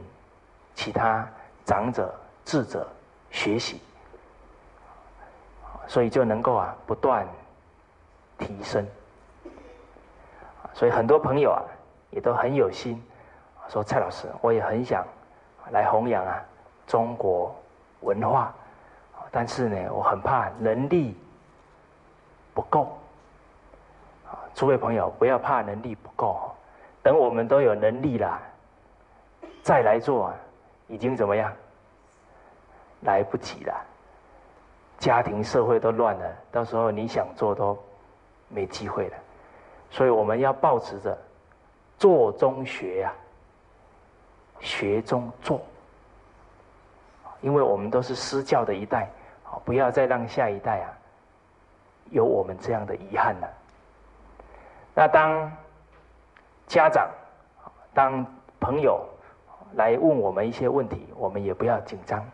[0.73, 1.27] 其他
[1.65, 2.15] 长者
[2.45, 2.87] 智者。
[3.31, 3.81] 学习，
[5.87, 7.27] 所以就能够啊不断
[8.37, 8.87] 提升。
[10.73, 11.59] 所以很多朋友啊，
[12.11, 13.03] 也都很有心，
[13.67, 15.05] 说蔡老师，我也很想
[15.71, 16.41] 来弘扬啊
[16.87, 17.53] 中国
[17.99, 18.53] 文化，
[19.31, 21.17] 但是呢，我很怕能力
[22.53, 22.97] 不够。
[24.55, 26.49] 诸位朋友，不要怕能力不够，
[27.03, 28.41] 等我们都有能力了，
[29.61, 30.33] 再来做，
[30.87, 31.53] 已经怎么样？
[33.01, 33.85] 来不及了，
[34.97, 37.77] 家庭社会都乱了，到时候你想做都
[38.47, 39.17] 没机会了。
[39.91, 41.17] 所以我们要保持着
[41.99, 43.13] 做中学呀，
[44.61, 45.59] 学中做，
[47.41, 49.09] 因为我们都是施教的一代，
[49.65, 50.87] 不要再让下一代啊
[52.09, 53.47] 有我们这样的遗憾了。
[54.95, 55.51] 那当
[56.67, 57.09] 家长、
[57.93, 58.25] 当
[58.59, 59.05] 朋友
[59.73, 62.25] 来问我们一些问题，我们也不要紧张。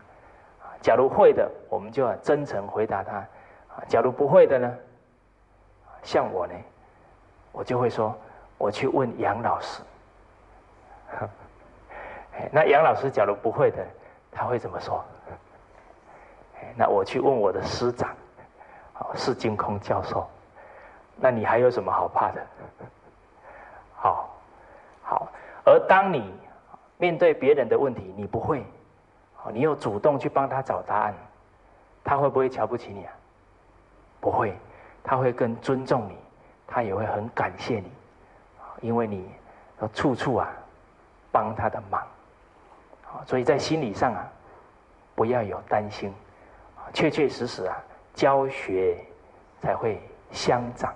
[0.80, 3.20] 假如会的，我们就要真诚回答他；
[3.88, 4.74] 假如不会的呢，
[6.02, 6.54] 像我呢，
[7.50, 8.16] 我就会说
[8.58, 9.82] 我去问杨老师。
[12.50, 13.84] 那杨老师假如不会的，
[14.30, 15.04] 他会怎么说？
[16.76, 18.14] 那我去问我的师长，
[19.14, 20.28] 是净空教授。
[21.16, 22.46] 那你还有什么好怕的？
[23.94, 24.34] 好，
[25.02, 25.28] 好。
[25.64, 26.34] 而当你
[26.98, 28.64] 面对别人的问题，你不会，
[29.52, 31.14] 你又主动去帮他找答案，
[32.02, 33.12] 他会不会瞧不起你啊？
[34.20, 34.56] 不会，
[35.04, 36.16] 他会更尊重你，
[36.66, 37.92] 他也会很感谢你，
[38.80, 39.30] 因为你
[39.92, 40.48] 处处啊
[41.30, 42.02] 帮他的忙。
[43.26, 44.26] 所以在心理上啊，
[45.14, 46.12] 不要有担心，
[46.92, 47.76] 确确实实啊，
[48.14, 48.96] 教学
[49.60, 50.00] 才会
[50.30, 50.92] 相长。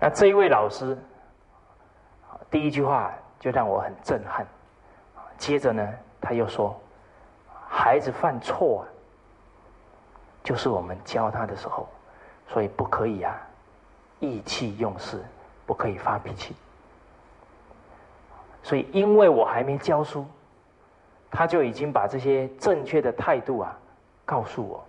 [0.00, 0.96] 那这一位老师，
[2.50, 4.46] 第一句话就让我很震撼。
[5.36, 6.80] 接着呢，他又说
[7.68, 8.86] ：“孩子犯错，
[10.44, 11.88] 就是我们教他的时候，
[12.46, 13.36] 所以不可以啊，
[14.20, 15.20] 意气用事，
[15.66, 16.54] 不可以发脾气。
[18.62, 20.24] 所以，因为我还没教书，
[21.28, 23.76] 他就已经把这些正确的态度啊
[24.24, 24.84] 告诉我，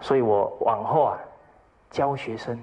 [0.00, 1.18] 所以我往后啊
[1.90, 2.56] 教学生。”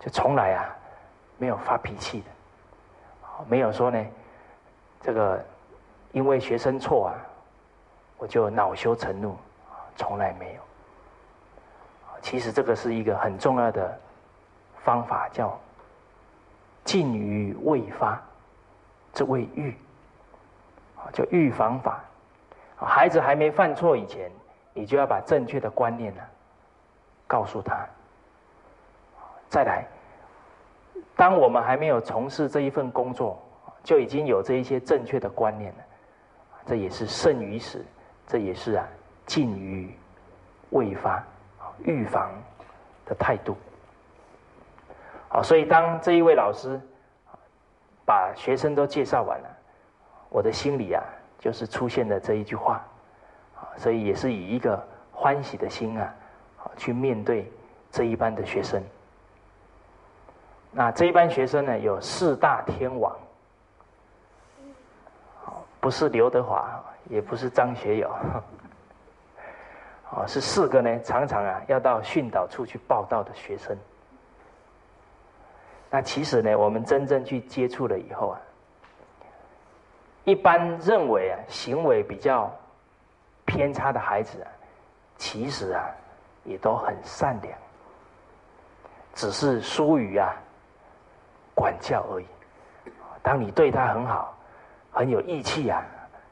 [0.00, 0.76] 就从来啊，
[1.36, 2.26] 没有发脾气的，
[3.46, 4.06] 没有说呢，
[5.02, 5.44] 这个
[6.12, 7.14] 因为学生错啊，
[8.16, 9.36] 我就恼羞成怒，
[9.96, 10.60] 从来没有。
[12.22, 13.98] 其实这个是一个很重要的
[14.82, 15.58] 方法，叫
[16.82, 18.20] 禁于未发，
[19.12, 19.76] 这未预，
[21.12, 22.00] 就预防法。
[22.76, 24.30] 孩子还没犯错以前，
[24.72, 26.22] 你就要把正确的观念呢
[27.26, 27.86] 告诉他。
[29.50, 29.84] 再来，
[31.16, 33.36] 当我们还没有从事这一份工作，
[33.82, 35.78] 就已经有这一些正确的观念了，
[36.64, 37.84] 这也是胜于死，
[38.28, 38.86] 这也是啊
[39.26, 39.92] 禁于
[40.70, 41.20] 未发，
[41.84, 42.30] 预防
[43.04, 43.56] 的态度。
[45.28, 46.80] 好，所以当这一位老师
[48.06, 49.48] 把学生都介绍完了，
[50.28, 51.02] 我的心里啊
[51.40, 52.84] 就是出现了这一句话，
[53.76, 54.80] 所以也是以一个
[55.10, 56.14] 欢喜的心啊，
[56.76, 57.50] 去面对
[57.90, 58.80] 这一班的学生。
[60.72, 63.16] 那这一班学生呢，有四大天王，
[65.80, 68.08] 不是刘德华，也不是张学友，
[70.10, 73.76] 哦，是四个呢，常常啊要到训导处去报道的学生。
[75.90, 78.40] 那其实呢，我们真正去接触了以后啊，
[80.22, 82.48] 一般认为啊，行为比较
[83.44, 84.48] 偏差的孩子啊，
[85.16, 85.90] 其实啊，
[86.44, 87.58] 也都很善良，
[89.14, 90.32] 只是疏于啊。
[91.54, 92.26] 管教而已。
[93.22, 94.36] 当你对他很好，
[94.90, 95.84] 很有义气啊，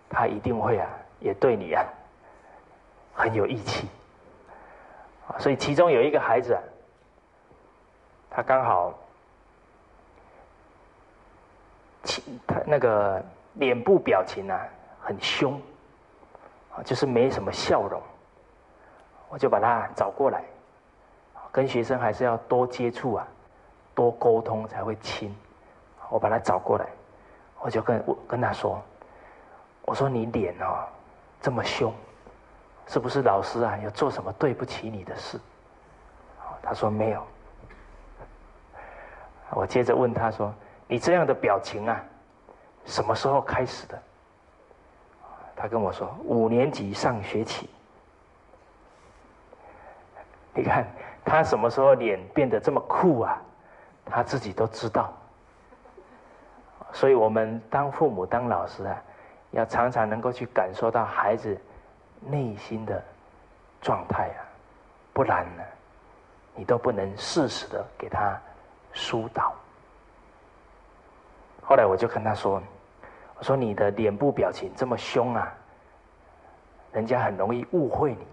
[0.09, 0.89] 他一定会啊，
[1.21, 1.85] 也对你啊，
[3.15, 3.89] 很有义气。
[5.39, 6.63] 所以其中有一个孩子啊，
[8.31, 8.95] 他刚好，
[12.47, 13.23] 他那个
[13.55, 14.59] 脸部表情啊
[15.03, 15.61] 很凶，
[16.75, 18.01] 啊，就是没什么笑容。
[19.29, 20.43] 我就把他找过来，
[21.53, 23.29] 跟学生还是要多接触啊。
[23.99, 25.35] 多沟通才会亲。
[26.09, 26.87] 我把他找过来，
[27.59, 28.81] 我就跟我跟他说
[29.83, 30.87] ：“我说你脸哦
[31.41, 31.93] 这么凶，
[32.87, 35.37] 是不是老师啊有做什么对不起你的事？”
[36.63, 37.27] 他说没有。
[39.51, 40.55] 我接着问他说
[40.87, 42.01] ：“你这样的表情啊，
[42.85, 44.01] 什么时候开始的？”
[45.57, 47.69] 他跟我说：“五年级上学期。”
[50.55, 50.87] 你看
[51.25, 53.43] 他什么时候脸变得这么酷啊？
[54.11, 55.13] 他自己都知道，
[56.93, 59.03] 所以我们当父母、当老师啊，
[59.51, 61.59] 要常常能够去感受到孩子
[62.21, 63.03] 内心的
[63.81, 64.41] 状态啊，
[65.13, 65.63] 不然呢，
[66.55, 68.41] 你都不能适时的给他
[68.93, 69.55] 疏导。
[71.63, 72.63] 后来我就跟他说
[73.39, 75.53] ：“我说你的脸部表情这么凶啊，
[76.93, 78.27] 人家很容易误会你，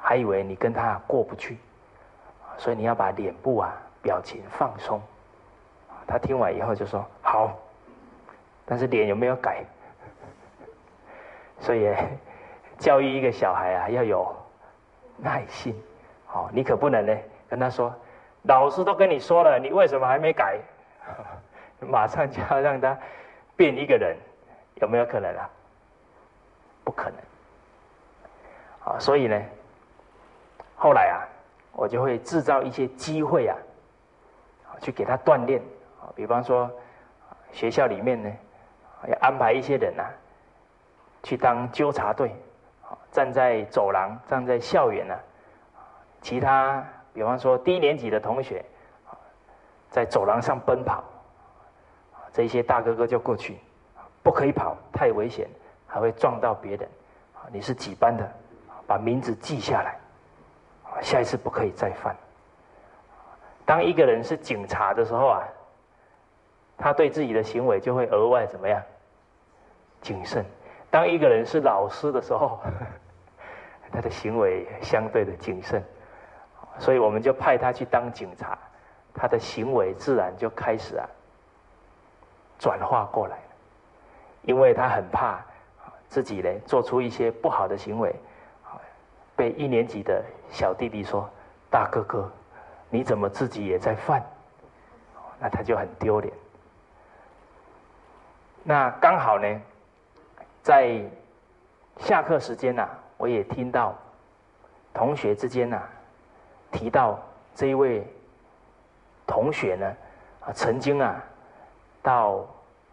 [0.00, 1.58] 还以为你跟他过不去，
[2.56, 5.00] 所以你要把脸部啊表情放松。”
[6.06, 7.56] 他听完以后就说：“好。”
[8.66, 9.64] 但是脸有没有改？
[11.60, 11.94] 所以
[12.78, 14.34] 教育一个小孩啊，要有
[15.16, 15.80] 耐心。
[16.32, 17.16] 哦，你可不能呢
[17.48, 17.94] 跟他说，
[18.42, 20.58] 老师都跟你说了，你为什么还没改？
[21.80, 22.96] 马上就要让他
[23.56, 24.16] 变一个人，
[24.76, 25.50] 有没有可能啊？
[26.84, 27.18] 不可能。
[28.84, 29.40] 啊，所以呢，
[30.76, 31.26] 后来啊，
[31.72, 33.56] 我就会制造一些机会啊，
[34.80, 35.60] 去给他锻炼。
[36.00, 36.70] 啊，比方说
[37.52, 38.30] 学校里面呢，
[39.08, 40.10] 要安排一些人啊，
[41.22, 42.34] 去当纠察队，
[43.10, 45.14] 站在走廊，站在校园呢。
[46.20, 48.64] 其他，比方说低年级的同学，
[49.90, 51.02] 在走廊上奔跑，
[52.32, 53.58] 这些大哥哥就过去，
[54.22, 55.48] 不可以跑，太危险，
[55.86, 56.88] 还会撞到别人。
[57.50, 58.28] 你是几班的？
[58.84, 59.96] 把名字记下来，
[61.00, 62.14] 下一次不可以再犯。
[63.64, 65.42] 当一个人是警察的时候啊，
[66.76, 68.82] 他对自己的行为就会额外怎么样？
[70.00, 70.44] 谨慎。
[70.90, 72.60] 当一个人是老师的时候，
[73.92, 75.82] 他的行为相对的谨慎。
[76.78, 78.58] 所以我们就派他去当警察，
[79.14, 81.06] 他的行为自然就开始啊
[82.58, 83.42] 转化过来了，
[84.42, 85.38] 因为他很怕
[86.08, 88.14] 自己呢做出一些不好的行为，
[89.36, 91.28] 被一年级的小弟弟说
[91.70, 92.30] ：“大哥哥，
[92.92, 94.22] 你怎么自己也在犯？”
[95.40, 96.32] 那他就很丢脸。
[98.62, 99.60] 那刚好呢，
[100.62, 101.02] 在
[101.98, 103.94] 下课时间呐，我也听到
[104.94, 105.82] 同学之间呐。
[106.70, 107.18] 提到
[107.54, 108.06] 这一位
[109.26, 109.96] 同学呢，
[110.46, 111.20] 啊，曾经啊，
[112.02, 112.46] 到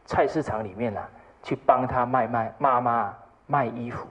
[0.06, 1.08] 菜市场里面啊，
[1.44, 4.08] 去帮他卖卖妈妈卖衣服。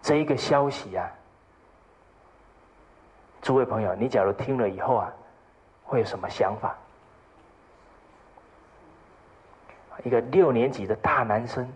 [0.00, 1.10] 这一个消息啊，
[3.44, 5.12] 诸位朋友，你假如听了以后啊，
[5.84, 6.74] 会有什么想法？
[10.02, 11.70] 一个六年级的大男生，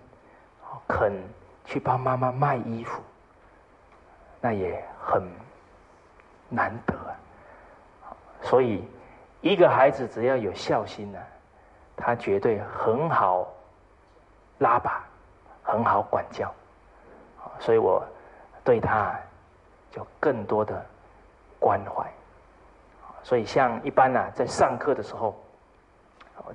[0.89, 1.13] 肯
[1.65, 3.01] 去帮妈妈卖衣服，
[4.41, 5.23] 那也很。
[6.51, 7.13] 难得啊！
[8.41, 8.83] 所以，
[9.43, 11.19] 一个孩子只要有孝心呢，
[11.95, 13.47] 他绝对很好
[14.57, 15.05] 拉拔，
[15.63, 16.51] 很好管教。
[17.59, 18.03] 所以我
[18.65, 19.15] 对他
[19.91, 20.87] 就更多的
[21.59, 22.07] 关怀。
[23.23, 25.35] 所以，像一般呢，在上课的时候，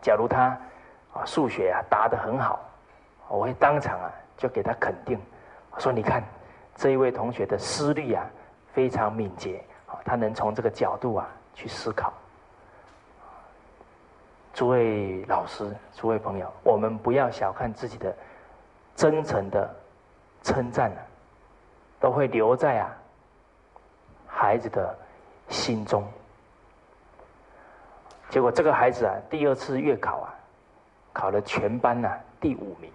[0.01, 0.57] 假如他
[1.13, 2.59] 啊数学啊答得很好，
[3.27, 5.19] 我会当场啊就给他肯定，
[5.77, 6.23] 说：“你看
[6.75, 8.25] 这一位同学的思虑啊
[8.71, 12.11] 非常敏捷。”啊他能从这个角度啊去思考。
[14.53, 18.15] 诸位老师、诸位朋友，我们不要小看自己的
[18.95, 19.75] 真诚的
[20.41, 20.97] 称赞啊，
[21.99, 22.95] 都会留在啊
[24.33, 24.97] 孩子的
[25.47, 26.03] 心中。
[28.29, 30.33] 结果这个孩子啊，第二次月考啊，
[31.13, 32.91] 考了全班呐第五名，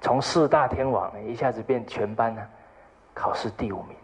[0.00, 2.46] 从四大天王一下子变全班呢
[3.14, 3.96] 考试第五名。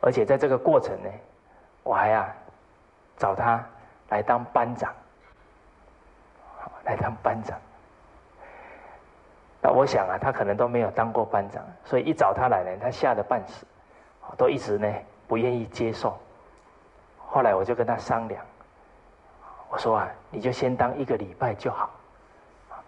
[0.00, 1.10] 而且在这个过程呢，
[1.84, 2.34] 我还啊
[3.16, 3.64] 找他
[4.08, 4.92] 来当班长，
[6.84, 7.56] 来当班长。
[9.60, 13.66] 那我想啊，他可能都没有当过班长，所以一找他来呢，他吓得半死，
[14.36, 14.92] 都一直呢
[15.26, 16.18] 不愿意接受。
[17.18, 18.44] 后来我就跟他商量，
[19.70, 21.90] 我说啊，你就先当一个礼拜就好，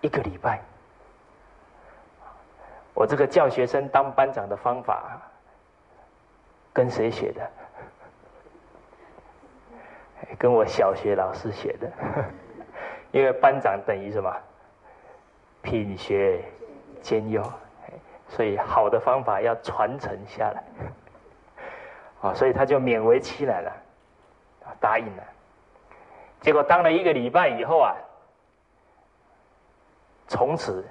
[0.00, 0.60] 一个礼拜。
[2.94, 5.20] 我这个教学生当班长的方法。
[6.72, 7.50] 跟谁学的？
[10.38, 11.90] 跟我小学老师学的。
[13.10, 14.32] 因为班长等于什么？
[15.62, 16.44] 品学
[17.02, 17.42] 兼优，
[18.28, 20.62] 所以好的方法要传承下来。
[22.20, 23.72] 啊，所以他就勉为其难了，
[24.78, 25.22] 答应了。
[26.40, 27.94] 结果当了一个礼拜以后啊，
[30.28, 30.84] 从此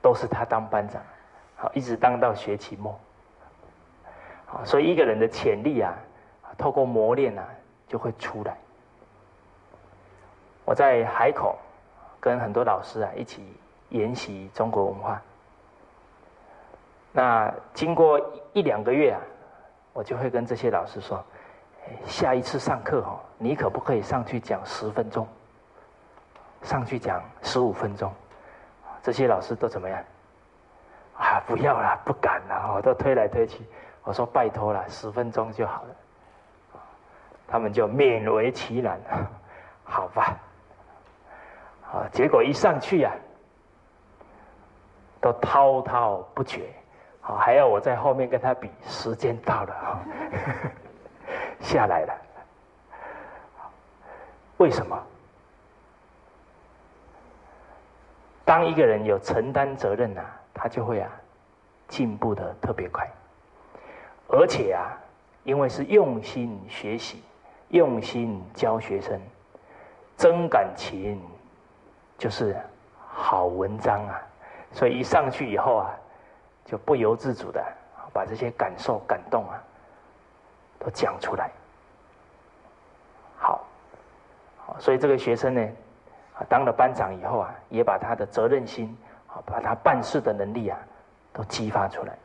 [0.00, 1.02] 都是他当班长，
[1.56, 2.98] 好，一直当到学期末。
[4.46, 5.94] 好，所以一个人的潜力啊，
[6.56, 7.46] 透过磨练啊，
[7.86, 8.56] 就会出来。
[10.64, 11.58] 我在海口
[12.20, 13.42] 跟很多老师啊一起
[13.88, 15.20] 研习中国文化。
[17.10, 18.20] 那经过
[18.52, 19.20] 一两个月啊，
[19.98, 21.20] 我就会跟这些老师说：
[22.06, 25.26] 下一次上课哈，你可不可以上去讲十分钟？
[26.62, 28.12] 上去讲十五分钟？
[29.02, 29.98] 这些老师都怎么样？
[31.16, 33.64] 啊，不要啦，不敢啦，我，都推来推去。
[34.04, 35.88] 我说拜托了，十分钟就好了。
[37.48, 39.00] 他们就勉为其难，
[39.82, 40.38] 好吧。
[41.90, 43.10] 啊，结果一上去呀，
[45.20, 46.72] 都滔滔不绝，
[47.28, 50.00] 好，还要我在后面跟他比，时间到了啊，
[51.60, 52.14] 下来了。
[54.56, 54.98] 为什么？
[58.46, 60.22] 当一个人有承担责任呐，
[60.54, 61.10] 他就会啊
[61.86, 63.06] 进步的特别快，
[64.28, 64.96] 而且啊，
[65.44, 67.22] 因为是用心学习、
[67.68, 69.20] 用心教学生，
[70.16, 71.20] 真感情，
[72.16, 72.56] 就是
[73.06, 74.18] 好文章啊，
[74.72, 75.94] 所以一上去以后啊，
[76.68, 77.64] 就不由自主的
[78.12, 79.56] 把这些感受、感动啊，
[80.78, 81.50] 都讲出来。
[83.38, 83.64] 好，
[84.78, 85.68] 所以这个学生呢。
[86.48, 88.96] 当了班长以后啊，也把他的责任心
[89.26, 90.78] 啊，把他办事的能力啊，
[91.32, 92.16] 都激发出来。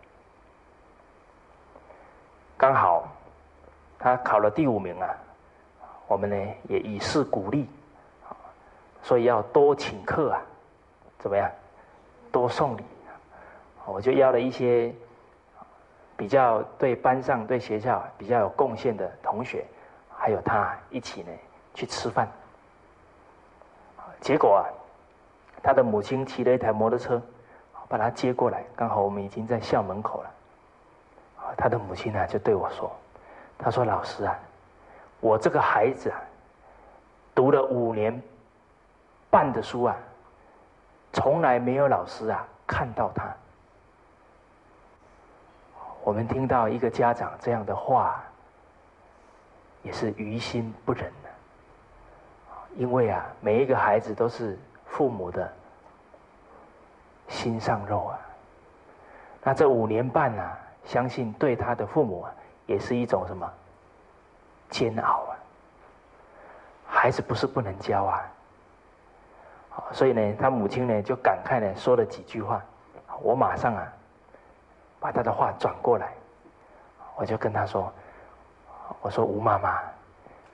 [2.56, 3.08] 刚好
[3.98, 5.10] 他考了第五名啊，
[6.06, 6.36] 我们呢
[6.70, 7.68] 也以示鼓励，
[9.02, 10.42] 所以要多请客啊，
[11.18, 11.50] 怎么样？
[12.32, 12.84] 多送礼，
[13.86, 14.94] 我就邀了一些
[16.16, 19.66] 比较对班上、对学校比较有贡献的同学，
[20.16, 21.32] 还有他一起呢
[21.74, 22.28] 去吃饭。
[24.22, 24.64] 结果啊，
[25.62, 27.22] 他的母亲骑了一台摩托车，
[27.90, 28.64] 把他接过来。
[28.74, 30.32] 刚好我们已经在校门口了，
[31.58, 32.90] 他的母亲呢就对我说
[33.60, 34.40] ：“他说老师啊，
[35.20, 36.22] 我这个孩子啊，
[37.36, 38.22] 读了五年
[39.30, 39.98] 半的书啊，
[41.12, 43.30] 从来没有老师啊看到他。”
[46.04, 48.22] 我们听到一个家长这样的话，
[49.84, 51.12] 也是于心不忍。
[52.76, 55.50] 因为啊，每一个孩子都是父母的
[57.28, 58.20] 心上肉啊。
[59.44, 62.34] 那这五年半啊，相信对他的父母啊，
[62.66, 63.50] 也是一种什么
[64.70, 65.38] 煎熬啊。
[66.86, 68.24] 孩子不是不能教啊，
[69.92, 72.62] 所以呢，他母亲呢就感慨呢说了几句话。
[73.22, 73.94] 我马上啊，
[75.04, 76.14] 把他的话转过来，
[77.18, 77.92] 我就跟他说
[79.04, 79.82] ：“我说吴妈妈，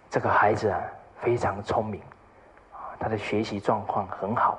[0.10, 0.82] 这个孩子啊。”
[1.22, 2.02] 非常聪明，
[2.72, 4.58] 啊，他的学习状况很好，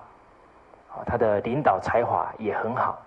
[0.90, 2.98] 啊，他的领导才华也很好，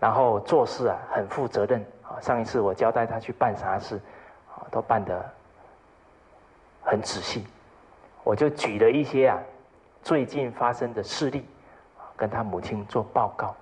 [0.00, 4.00] 然后做事啊很负责任，啊，上一次我交代他去办啥事，
[4.52, 5.24] 啊，都办得
[6.82, 7.46] 很仔细，
[8.24, 9.38] 我就举了一些啊
[10.02, 11.48] 最近发生的事例，
[12.16, 13.54] 跟他母亲做报告，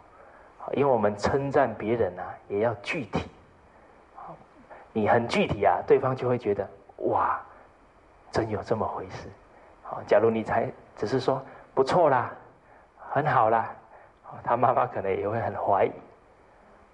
[0.72, 3.28] 因为我们称赞别人啊也要具体，
[4.92, 6.68] 你很具体啊，对方就会觉得
[7.08, 7.40] 哇。
[8.32, 9.28] 真有这么回事？
[9.82, 11.42] 好，假如你才只是说
[11.74, 12.32] 不错啦，
[13.10, 13.70] 很好啦，
[14.42, 15.92] 他妈妈可能也会很怀疑。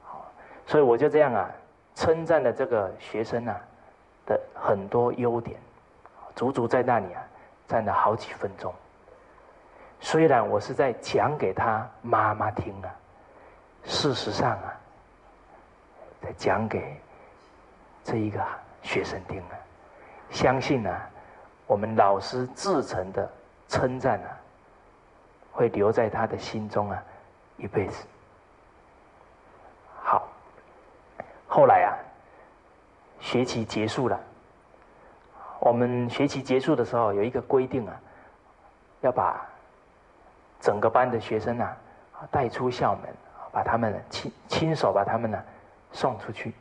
[0.03, 0.27] 好，
[0.67, 1.49] 所以我就这样啊，
[1.95, 3.57] 称赞了这个学生啊
[4.27, 5.61] 的很多优点，
[6.35, 7.23] 足足在那里啊
[7.69, 8.75] 站了好几分钟。
[10.01, 12.91] 虽然我是在讲给他妈妈听啊，
[13.85, 14.75] 事实上啊，
[16.23, 17.01] 在讲给
[18.05, 18.45] 这一个
[18.83, 19.55] 学生听啊，
[20.31, 21.09] 相信啊。
[21.67, 23.31] 我们老师至诚的
[23.69, 24.33] 称赞啊，
[25.53, 27.03] 会留在他的心中啊，
[27.59, 28.07] 一辈子。
[30.03, 30.27] 好，
[31.47, 31.93] 后来啊，
[33.21, 34.19] 学期结束了，
[35.61, 38.01] 我们学期结束的时候有一个规定啊，
[39.03, 39.47] 要把
[40.61, 41.77] 整个班的学生啊
[42.31, 43.15] 带出校门，
[43.53, 45.43] 把他们亲亲手把他们呢
[45.93, 46.53] 送出去。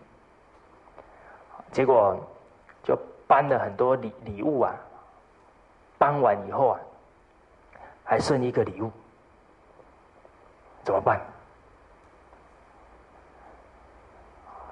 [1.71, 2.17] 结果
[2.83, 4.75] 就搬了很多礼礼物啊。
[5.99, 6.79] 搬完以后啊，
[8.03, 8.91] 还剩一个礼物，
[10.83, 11.19] 怎么办？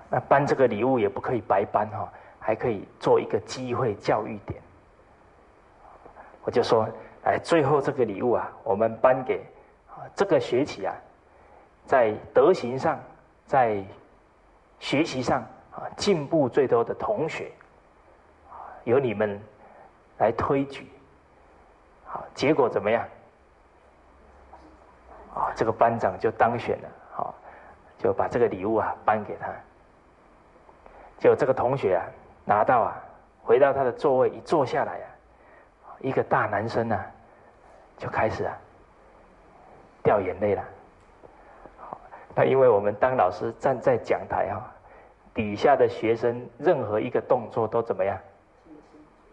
[0.08, 4.62] 那搬这个礼物也不可以白搬哈，还可以做一个机会教育点。
[6.44, 6.88] 我就说，
[7.24, 9.44] 哎，最后这个礼物啊，我们颁给
[10.14, 10.94] 这个学期啊，
[11.86, 13.00] 在德行上、
[13.46, 13.84] 在
[14.80, 17.52] 学习上啊进步最多的同学，
[18.84, 19.40] 由你们
[20.18, 20.90] 来推举。
[22.06, 23.06] 好结果怎么样？
[25.34, 27.36] 啊，这个班长就当选了，好，
[28.00, 29.48] 就把这个礼物啊颁给他。
[31.20, 32.04] 就这个同学啊
[32.46, 32.96] 拿到啊，
[33.44, 35.08] 回到他的座位一坐下来啊，
[36.00, 37.00] 一个大男生呢
[37.98, 38.58] 就开始啊
[40.02, 40.64] 掉眼泪了。
[42.36, 44.60] 那因为我们当老师站在讲台啊，
[45.34, 48.18] 底下的学生任何一个动作都怎么样，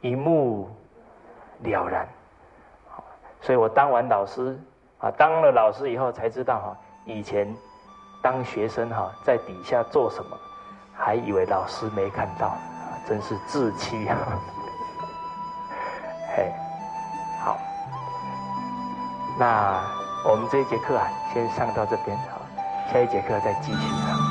[0.00, 0.70] 一目
[1.62, 2.08] 了然。
[3.40, 4.56] 所以我当完老师
[4.98, 7.52] 啊，当了老师以后才知道哈，以前
[8.22, 10.38] 当学生哈，在底下做什么，
[10.96, 12.56] 还以为老师没看到，
[13.04, 14.16] 真是自欺啊！
[16.36, 16.52] 嘿，
[17.40, 17.58] 好，
[19.36, 19.82] 那
[20.24, 22.16] 我们这一节课啊，先上到这边，
[22.92, 24.21] 下一节课再继续啊。